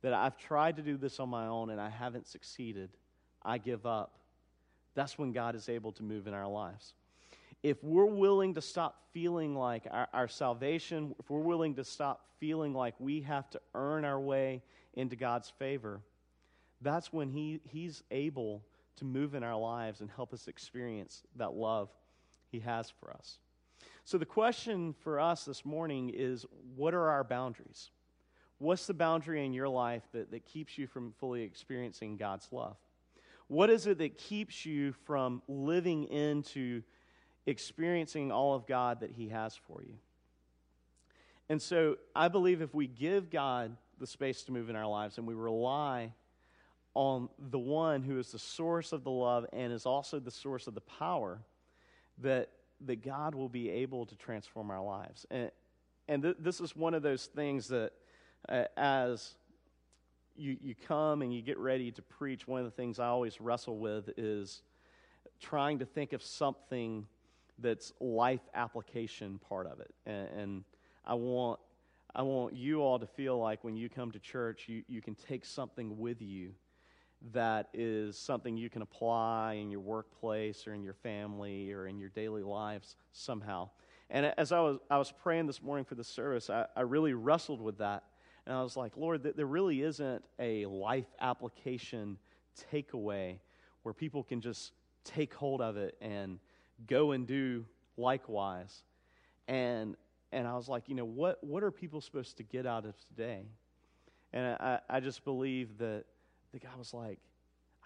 that 0.02 0.14
I've 0.14 0.38
tried 0.38 0.76
to 0.78 0.82
do 0.84 0.96
this 0.98 1.20
on 1.20 1.30
my 1.30 1.48
own 1.48 1.70
and 1.72 1.82
I 1.82 1.90
haven't 1.90 2.28
succeeded, 2.28 2.92
I 3.44 3.58
give 3.58 3.86
up 3.86 4.18
that's 4.98 5.16
when 5.16 5.32
God 5.32 5.54
is 5.54 5.70
able 5.70 5.92
to 5.92 6.04
move 6.04 6.26
in 6.26 6.34
our 6.34 6.48
lives. 6.48 6.96
If 7.62 7.84
we're 7.84 8.06
willing 8.06 8.56
to 8.56 8.62
stop 8.62 9.04
feeling 9.14 9.56
like 9.56 9.84
our, 9.92 10.08
our 10.12 10.28
salvation, 10.28 11.14
if 11.20 11.30
we're 11.30 11.40
willing 11.40 11.76
to 11.76 11.84
stop 11.84 12.26
feeling 12.40 12.74
like 12.74 12.96
we 12.98 13.22
have 13.22 13.48
to 13.52 13.62
earn 13.76 14.06
our 14.06 14.20
way 14.20 14.64
into 14.96 15.16
God's 15.16 15.52
favor, 15.60 16.02
that's 16.82 17.14
when 17.14 17.30
he, 17.30 17.62
He's 17.64 18.02
able 18.10 18.64
to 18.96 19.06
move 19.06 19.36
in 19.36 19.44
our 19.44 19.56
lives 19.56 20.02
and 20.02 20.10
help 20.10 20.34
us 20.34 20.48
experience 20.48 21.22
that 21.36 21.54
love 21.54 21.90
He 22.52 22.60
has 22.62 22.90
for 22.90 23.12
us. 23.12 23.38
So, 24.08 24.18
the 24.18 24.26
question 24.26 24.96
for 25.04 25.20
us 25.20 25.44
this 25.44 25.66
morning 25.66 26.12
is 26.16 26.46
what 26.78 26.94
are 26.94 27.10
our 27.10 27.26
boundaries? 27.26 27.90
What's 28.58 28.88
the 28.88 28.94
boundary 28.94 29.46
in 29.46 29.52
your 29.52 29.68
life 29.68 30.04
that, 30.14 30.32
that 30.32 30.46
keeps 30.46 30.78
you 30.78 30.88
from 30.88 31.12
fully 31.20 31.42
experiencing 31.42 32.16
God's 32.16 32.48
love? 32.54 32.78
What 33.50 33.70
is 33.70 33.86
it 33.86 33.98
that 33.98 34.18
keeps 34.18 34.66
you 34.66 34.94
from 34.94 35.42
living 35.50 36.06
into 36.06 36.84
experiencing 37.48 38.32
all 38.32 38.56
of 38.56 38.66
God 38.66 39.02
that 39.02 39.12
He 39.12 39.28
has 39.28 39.58
for 39.58 39.84
you? 39.84 39.96
And 41.50 41.62
so 41.62 41.98
I 42.16 42.30
believe 42.30 42.62
if 42.62 42.74
we 42.74 42.88
give 42.88 43.30
God 43.30 43.76
the 44.00 44.08
space 44.08 44.44
to 44.44 44.54
move 44.54 44.70
in 44.70 44.78
our 44.78 44.88
lives 44.88 45.18
and 45.18 45.28
we 45.28 45.34
rely 45.34 46.14
on 46.94 47.28
the 47.38 47.60
one 47.60 48.04
who 48.04 48.18
is 48.20 48.32
the 48.32 48.40
source 48.40 48.94
of 48.94 49.04
the 49.04 49.12
love 49.12 49.46
and 49.52 49.74
is 49.74 49.86
also 49.86 50.18
the 50.18 50.32
source 50.32 50.66
of 50.66 50.76
the 50.76 50.82
power, 50.82 51.42
that, 52.20 52.52
that 52.86 53.04
God 53.04 53.36
will 53.36 53.50
be 53.50 53.70
able 53.70 54.06
to 54.06 54.16
transform 54.16 54.72
our 54.72 54.84
lives. 54.84 55.26
And, 55.32 55.52
and 56.08 56.24
th- 56.24 56.38
this 56.40 56.60
is 56.62 56.76
one 56.76 56.94
of 56.94 57.02
those 57.02 57.26
things 57.26 57.68
that, 57.70 57.92
uh, 58.48 58.66
as 58.76 59.34
you, 60.36 60.58
you 60.62 60.76
come 60.76 61.22
and 61.22 61.34
you 61.34 61.42
get 61.42 61.58
ready 61.58 61.92
to 61.92 62.02
preach, 62.02 62.48
one 62.48 62.60
of 62.60 62.66
the 62.66 62.72
things 62.72 63.00
I 63.00 63.08
always 63.08 63.42
wrestle 63.42 63.78
with 63.78 64.10
is 64.18 64.62
trying 65.40 65.80
to 65.80 65.86
think 65.86 66.14
of 66.14 66.22
something 66.22 67.06
that's 67.60 67.92
life 68.00 68.42
application 68.54 69.40
part 69.50 69.66
of 69.68 69.80
it. 69.80 69.94
And, 70.06 70.28
and 70.40 70.64
I 71.06 71.16
want 71.16 71.60
I 72.16 72.24
want 72.24 72.56
you 72.56 72.82
all 72.82 72.98
to 72.98 73.06
feel 73.06 73.38
like 73.38 73.64
when 73.64 73.76
you 73.76 73.90
come 73.90 74.12
to 74.12 74.20
church, 74.20 74.64
you, 74.68 74.82
you 74.88 75.04
can 75.04 75.14
take 75.14 75.46
something 75.46 76.00
with 76.00 76.20
you 76.20 76.54
that 77.34 77.68
is 77.74 78.18
something 78.18 78.58
you 78.58 78.70
can 78.70 78.82
apply 78.82 79.54
in 79.54 79.70
your 79.70 79.80
workplace 79.80 80.68
or 80.68 80.74
in 80.74 80.84
your 80.84 80.94
family 80.94 81.72
or 81.72 81.88
in 81.88 82.00
your 82.00 82.10
daily 82.10 82.44
lives 82.44 82.96
somehow. 83.12 83.70
And 84.10 84.34
as 84.38 84.52
I 84.52 84.60
was, 84.60 84.78
I 84.90 84.98
was 84.98 85.12
praying 85.12 85.48
this 85.48 85.62
morning 85.62 85.84
for 85.84 85.96
the 85.96 86.04
service, 86.04 86.50
I, 86.50 86.66
I 86.76 86.82
really 86.82 87.14
wrestled 87.14 87.62
with 87.62 87.80
that. 87.80 88.04
And 88.46 88.56
I 88.56 88.64
was 88.64 88.78
like, 88.78 88.96
Lord, 88.96 89.24
there 89.24 89.46
really 89.46 89.82
isn't 89.82 90.24
a 90.40 90.66
life 90.68 91.08
application 91.20 92.18
takeaway 92.72 93.40
where 93.84 93.94
people 93.94 94.24
can 94.24 94.40
just 94.40 94.72
take 95.04 95.34
hold 95.34 95.62
of 95.62 95.76
it 95.76 95.98
and 96.02 96.40
go 96.88 97.12
and 97.12 97.28
do 97.28 97.66
likewise. 97.98 98.84
And 99.48 99.96
and 100.32 100.48
I 100.48 100.56
was 100.56 100.68
like, 100.68 100.90
you 100.90 100.96
know, 100.96 101.06
what, 101.06 101.42
what 101.44 101.64
are 101.64 101.72
people 101.72 102.02
supposed 102.02 102.38
to 102.38 102.44
get 102.44 102.66
out 102.66 102.86
of 102.86 102.96
today? 103.08 103.46
And 104.34 104.58
I, 104.60 104.80
I 104.90 105.00
just 105.00 105.24
believe 105.24 105.78
that 105.78 106.04
the 106.54 106.60
guy 106.60 106.70
was 106.78 106.94
like, 106.94 107.20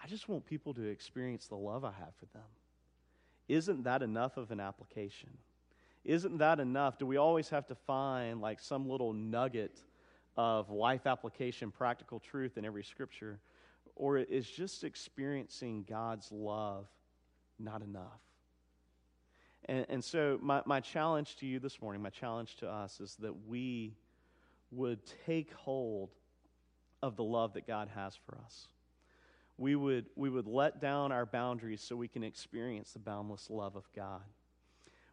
I 0.04 0.08
just 0.08 0.28
want 0.28 0.46
people 0.46 0.74
to 0.74 0.84
experience 0.84 1.48
the 1.48 1.56
love 1.56 1.84
I 1.84 1.92
have 1.92 2.14
for 2.20 2.26
them. 2.34 2.48
Isn't 3.48 3.84
that 3.84 4.02
enough 4.02 4.38
of 4.38 4.52
an 4.52 4.60
application? 4.60 5.30
Isn't 6.04 6.38
that 6.40 6.60
enough? 6.60 6.98
Do 6.98 7.06
we 7.06 7.18
always 7.18 7.50
have 7.50 7.68
to 7.68 7.76
find 7.76 8.42
like 8.42 8.60
some 8.60 8.90
little 8.90 9.14
nugget 9.14 9.82
of 10.38 10.70
life 10.70 11.06
application, 11.06 11.70
practical 11.72 12.20
truth 12.20 12.58
in 12.58 12.66
every 12.66 12.84
scripture? 12.84 13.40
Or 13.96 14.18
is 14.18 14.50
just 14.50 14.84
experiencing 14.84 15.86
God's 15.88 16.32
love 16.32 16.88
not 17.60 17.82
enough? 17.82 18.22
And, 19.66 19.86
and 19.90 20.04
so, 20.04 20.40
my, 20.42 20.64
my 20.66 20.80
challenge 20.80 21.36
to 21.38 21.46
you 21.46 21.60
this 21.60 21.82
morning, 21.82 22.02
my 22.02 22.10
challenge 22.10 22.56
to 22.58 22.70
us 22.70 23.00
is 23.00 23.16
that 23.20 23.48
we 23.48 23.94
would 24.72 25.00
take 25.26 25.54
hold 25.54 26.10
of 27.02 27.16
the 27.16 27.24
love 27.24 27.54
that 27.54 27.68
God 27.68 27.90
has 27.96 28.16
for 28.16 28.38
us. 28.44 28.68
We 29.58 29.76
would, 29.76 30.08
we 30.16 30.30
would 30.30 30.48
let 30.48 30.82
down 30.82 31.12
our 31.12 31.26
boundaries 31.26 31.82
so 31.82 31.96
we 31.96 32.08
can 32.08 32.24
experience 32.24 32.94
the 32.94 33.00
boundless 33.00 33.50
love 33.50 33.76
of 33.76 33.88
God. 33.96 34.22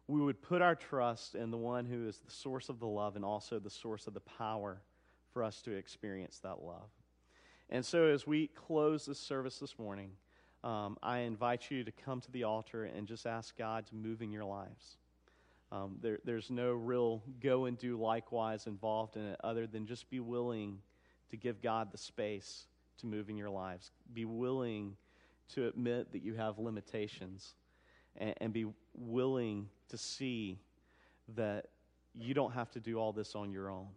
We 0.07 0.21
would 0.21 0.41
put 0.41 0.61
our 0.61 0.75
trust 0.75 1.35
in 1.35 1.51
the 1.51 1.57
one 1.57 1.85
who 1.85 2.07
is 2.07 2.17
the 2.17 2.31
source 2.31 2.69
of 2.69 2.79
the 2.79 2.87
love 2.87 3.15
and 3.15 3.23
also 3.23 3.59
the 3.59 3.69
source 3.69 4.07
of 4.07 4.15
the 4.15 4.21
power 4.21 4.81
for 5.31 5.43
us 5.43 5.61
to 5.63 5.71
experience 5.71 6.39
that 6.39 6.63
love. 6.63 6.89
And 7.69 7.85
so, 7.85 8.05
as 8.05 8.25
we 8.25 8.47
close 8.47 9.05
this 9.05 9.19
service 9.19 9.59
this 9.59 9.77
morning, 9.77 10.09
um, 10.63 10.97
I 11.03 11.19
invite 11.19 11.69
you 11.69 11.83
to 11.83 11.91
come 11.91 12.19
to 12.21 12.31
the 12.31 12.43
altar 12.43 12.85
and 12.85 13.07
just 13.07 13.27
ask 13.27 13.55
God 13.55 13.85
to 13.87 13.95
move 13.95 14.23
in 14.23 14.31
your 14.31 14.45
lives. 14.45 14.97
Um, 15.71 15.97
there, 16.01 16.17
there's 16.25 16.49
no 16.49 16.71
real 16.71 17.21
go 17.39 17.65
and 17.65 17.77
do 17.77 17.95
likewise 17.95 18.65
involved 18.65 19.15
in 19.15 19.25
it 19.25 19.39
other 19.43 19.67
than 19.67 19.85
just 19.85 20.09
be 20.09 20.19
willing 20.19 20.79
to 21.29 21.37
give 21.37 21.61
God 21.61 21.91
the 21.91 21.97
space 21.97 22.65
to 22.99 23.07
move 23.07 23.29
in 23.29 23.37
your 23.37 23.49
lives. 23.49 23.91
Be 24.13 24.25
willing 24.25 24.95
to 25.55 25.67
admit 25.67 26.11
that 26.11 26.23
you 26.23 26.35
have 26.35 26.59
limitations 26.59 27.53
and, 28.17 28.33
and 28.37 28.53
be 28.53 28.65
willing 28.93 29.69
to 29.89 29.97
see 29.97 30.59
that 31.35 31.67
you 32.15 32.33
don't 32.33 32.51
have 32.53 32.71
to 32.71 32.79
do 32.79 32.97
all 32.97 33.11
this 33.13 33.35
on 33.35 33.51
your 33.51 33.69
own. 33.69 33.87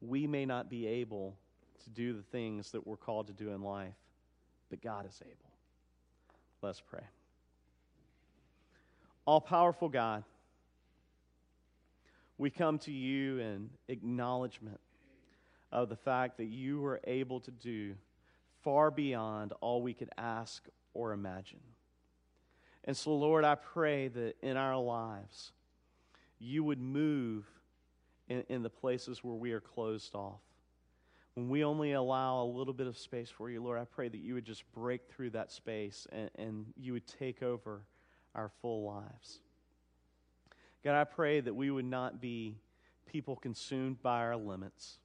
We 0.00 0.26
may 0.26 0.46
not 0.46 0.70
be 0.70 0.86
able 0.86 1.36
to 1.84 1.90
do 1.90 2.12
the 2.12 2.22
things 2.22 2.70
that 2.72 2.86
we're 2.86 2.96
called 2.96 3.26
to 3.28 3.32
do 3.32 3.50
in 3.50 3.62
life, 3.62 3.94
but 4.70 4.80
God 4.82 5.06
is 5.06 5.20
able. 5.24 5.50
Let's 6.62 6.80
pray. 6.80 7.04
All 9.24 9.40
powerful 9.40 9.88
God, 9.88 10.24
we 12.38 12.50
come 12.50 12.78
to 12.80 12.92
you 12.92 13.38
in 13.38 13.70
acknowledgement 13.88 14.80
of 15.70 15.88
the 15.88 15.96
fact 15.96 16.38
that 16.38 16.46
you 16.46 16.80
were 16.80 17.00
able 17.04 17.40
to 17.40 17.50
do 17.50 17.94
far 18.62 18.90
beyond 18.90 19.52
all 19.60 19.82
we 19.82 19.94
could 19.94 20.10
ask 20.16 20.66
or 20.94 21.12
imagine. 21.12 21.60
And 22.84 22.96
so, 22.96 23.14
Lord, 23.14 23.44
I 23.44 23.54
pray 23.54 24.08
that 24.08 24.36
in 24.42 24.56
our 24.56 24.78
lives, 24.78 25.52
you 26.38 26.64
would 26.64 26.80
move 26.80 27.44
in, 28.28 28.44
in 28.48 28.62
the 28.62 28.70
places 28.70 29.22
where 29.22 29.34
we 29.34 29.52
are 29.52 29.60
closed 29.60 30.14
off 30.14 30.40
when 31.38 31.48
we 31.48 31.62
only 31.62 31.92
allow 31.92 32.42
a 32.42 32.44
little 32.44 32.74
bit 32.74 32.88
of 32.88 32.98
space 32.98 33.30
for 33.30 33.48
you, 33.48 33.62
Lord, 33.62 33.78
I 33.78 33.84
pray 33.84 34.08
that 34.08 34.18
you 34.18 34.34
would 34.34 34.44
just 34.44 34.64
break 34.72 35.02
through 35.08 35.30
that 35.30 35.52
space 35.52 36.04
and, 36.10 36.28
and 36.36 36.66
you 36.76 36.92
would 36.94 37.06
take 37.06 37.44
over 37.44 37.82
our 38.34 38.50
full 38.60 38.82
lives. 38.82 39.38
God, 40.82 40.96
I 40.96 41.04
pray 41.04 41.38
that 41.38 41.54
we 41.54 41.70
would 41.70 41.84
not 41.84 42.20
be 42.20 42.56
people 43.06 43.36
consumed 43.36 44.02
by 44.02 44.18
our 44.18 44.36
limits, 44.36 44.98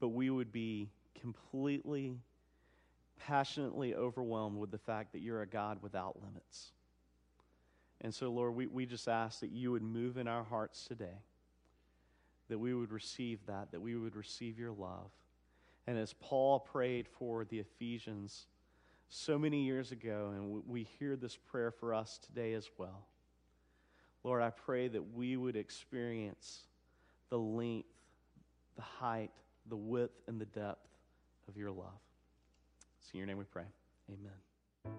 but 0.00 0.08
we 0.08 0.30
would 0.30 0.52
be 0.52 0.88
completely, 1.20 2.16
passionately 3.18 3.94
overwhelmed 3.94 4.58
with 4.58 4.70
the 4.70 4.78
fact 4.78 5.12
that 5.12 5.20
you're 5.20 5.42
a 5.42 5.46
God 5.46 5.78
without 5.82 6.16
limits. 6.22 6.72
And 8.00 8.14
so, 8.14 8.30
Lord, 8.30 8.54
we, 8.54 8.66
we 8.66 8.86
just 8.86 9.08
ask 9.08 9.40
that 9.40 9.50
you 9.50 9.72
would 9.72 9.82
move 9.82 10.18
in 10.18 10.28
our 10.28 10.44
hearts 10.44 10.84
today 10.84 11.18
that 12.48 12.58
we 12.58 12.74
would 12.74 12.92
receive 12.92 13.44
that, 13.46 13.72
that 13.72 13.80
we 13.80 13.96
would 13.96 14.14
receive 14.14 14.58
your 14.58 14.72
love. 14.72 15.10
And 15.86 15.98
as 15.98 16.14
Paul 16.20 16.60
prayed 16.60 17.06
for 17.08 17.44
the 17.44 17.58
Ephesians 17.60 18.46
so 19.08 19.38
many 19.38 19.64
years 19.64 19.92
ago, 19.92 20.32
and 20.34 20.62
we 20.66 20.86
hear 20.98 21.16
this 21.16 21.36
prayer 21.36 21.70
for 21.70 21.94
us 21.94 22.18
today 22.18 22.54
as 22.54 22.68
well, 22.78 23.06
Lord, 24.24 24.42
I 24.42 24.50
pray 24.50 24.88
that 24.88 25.14
we 25.14 25.36
would 25.36 25.56
experience 25.56 26.62
the 27.30 27.38
length, 27.38 27.88
the 28.76 28.82
height, 28.82 29.30
the 29.68 29.76
width, 29.76 30.14
and 30.26 30.40
the 30.40 30.46
depth 30.46 30.86
of 31.48 31.56
your 31.56 31.70
love. 31.70 32.00
It's 33.00 33.10
in 33.12 33.18
your 33.18 33.26
name 33.26 33.38
we 33.38 33.44
pray. 33.44 33.64
Amen. 34.08 34.96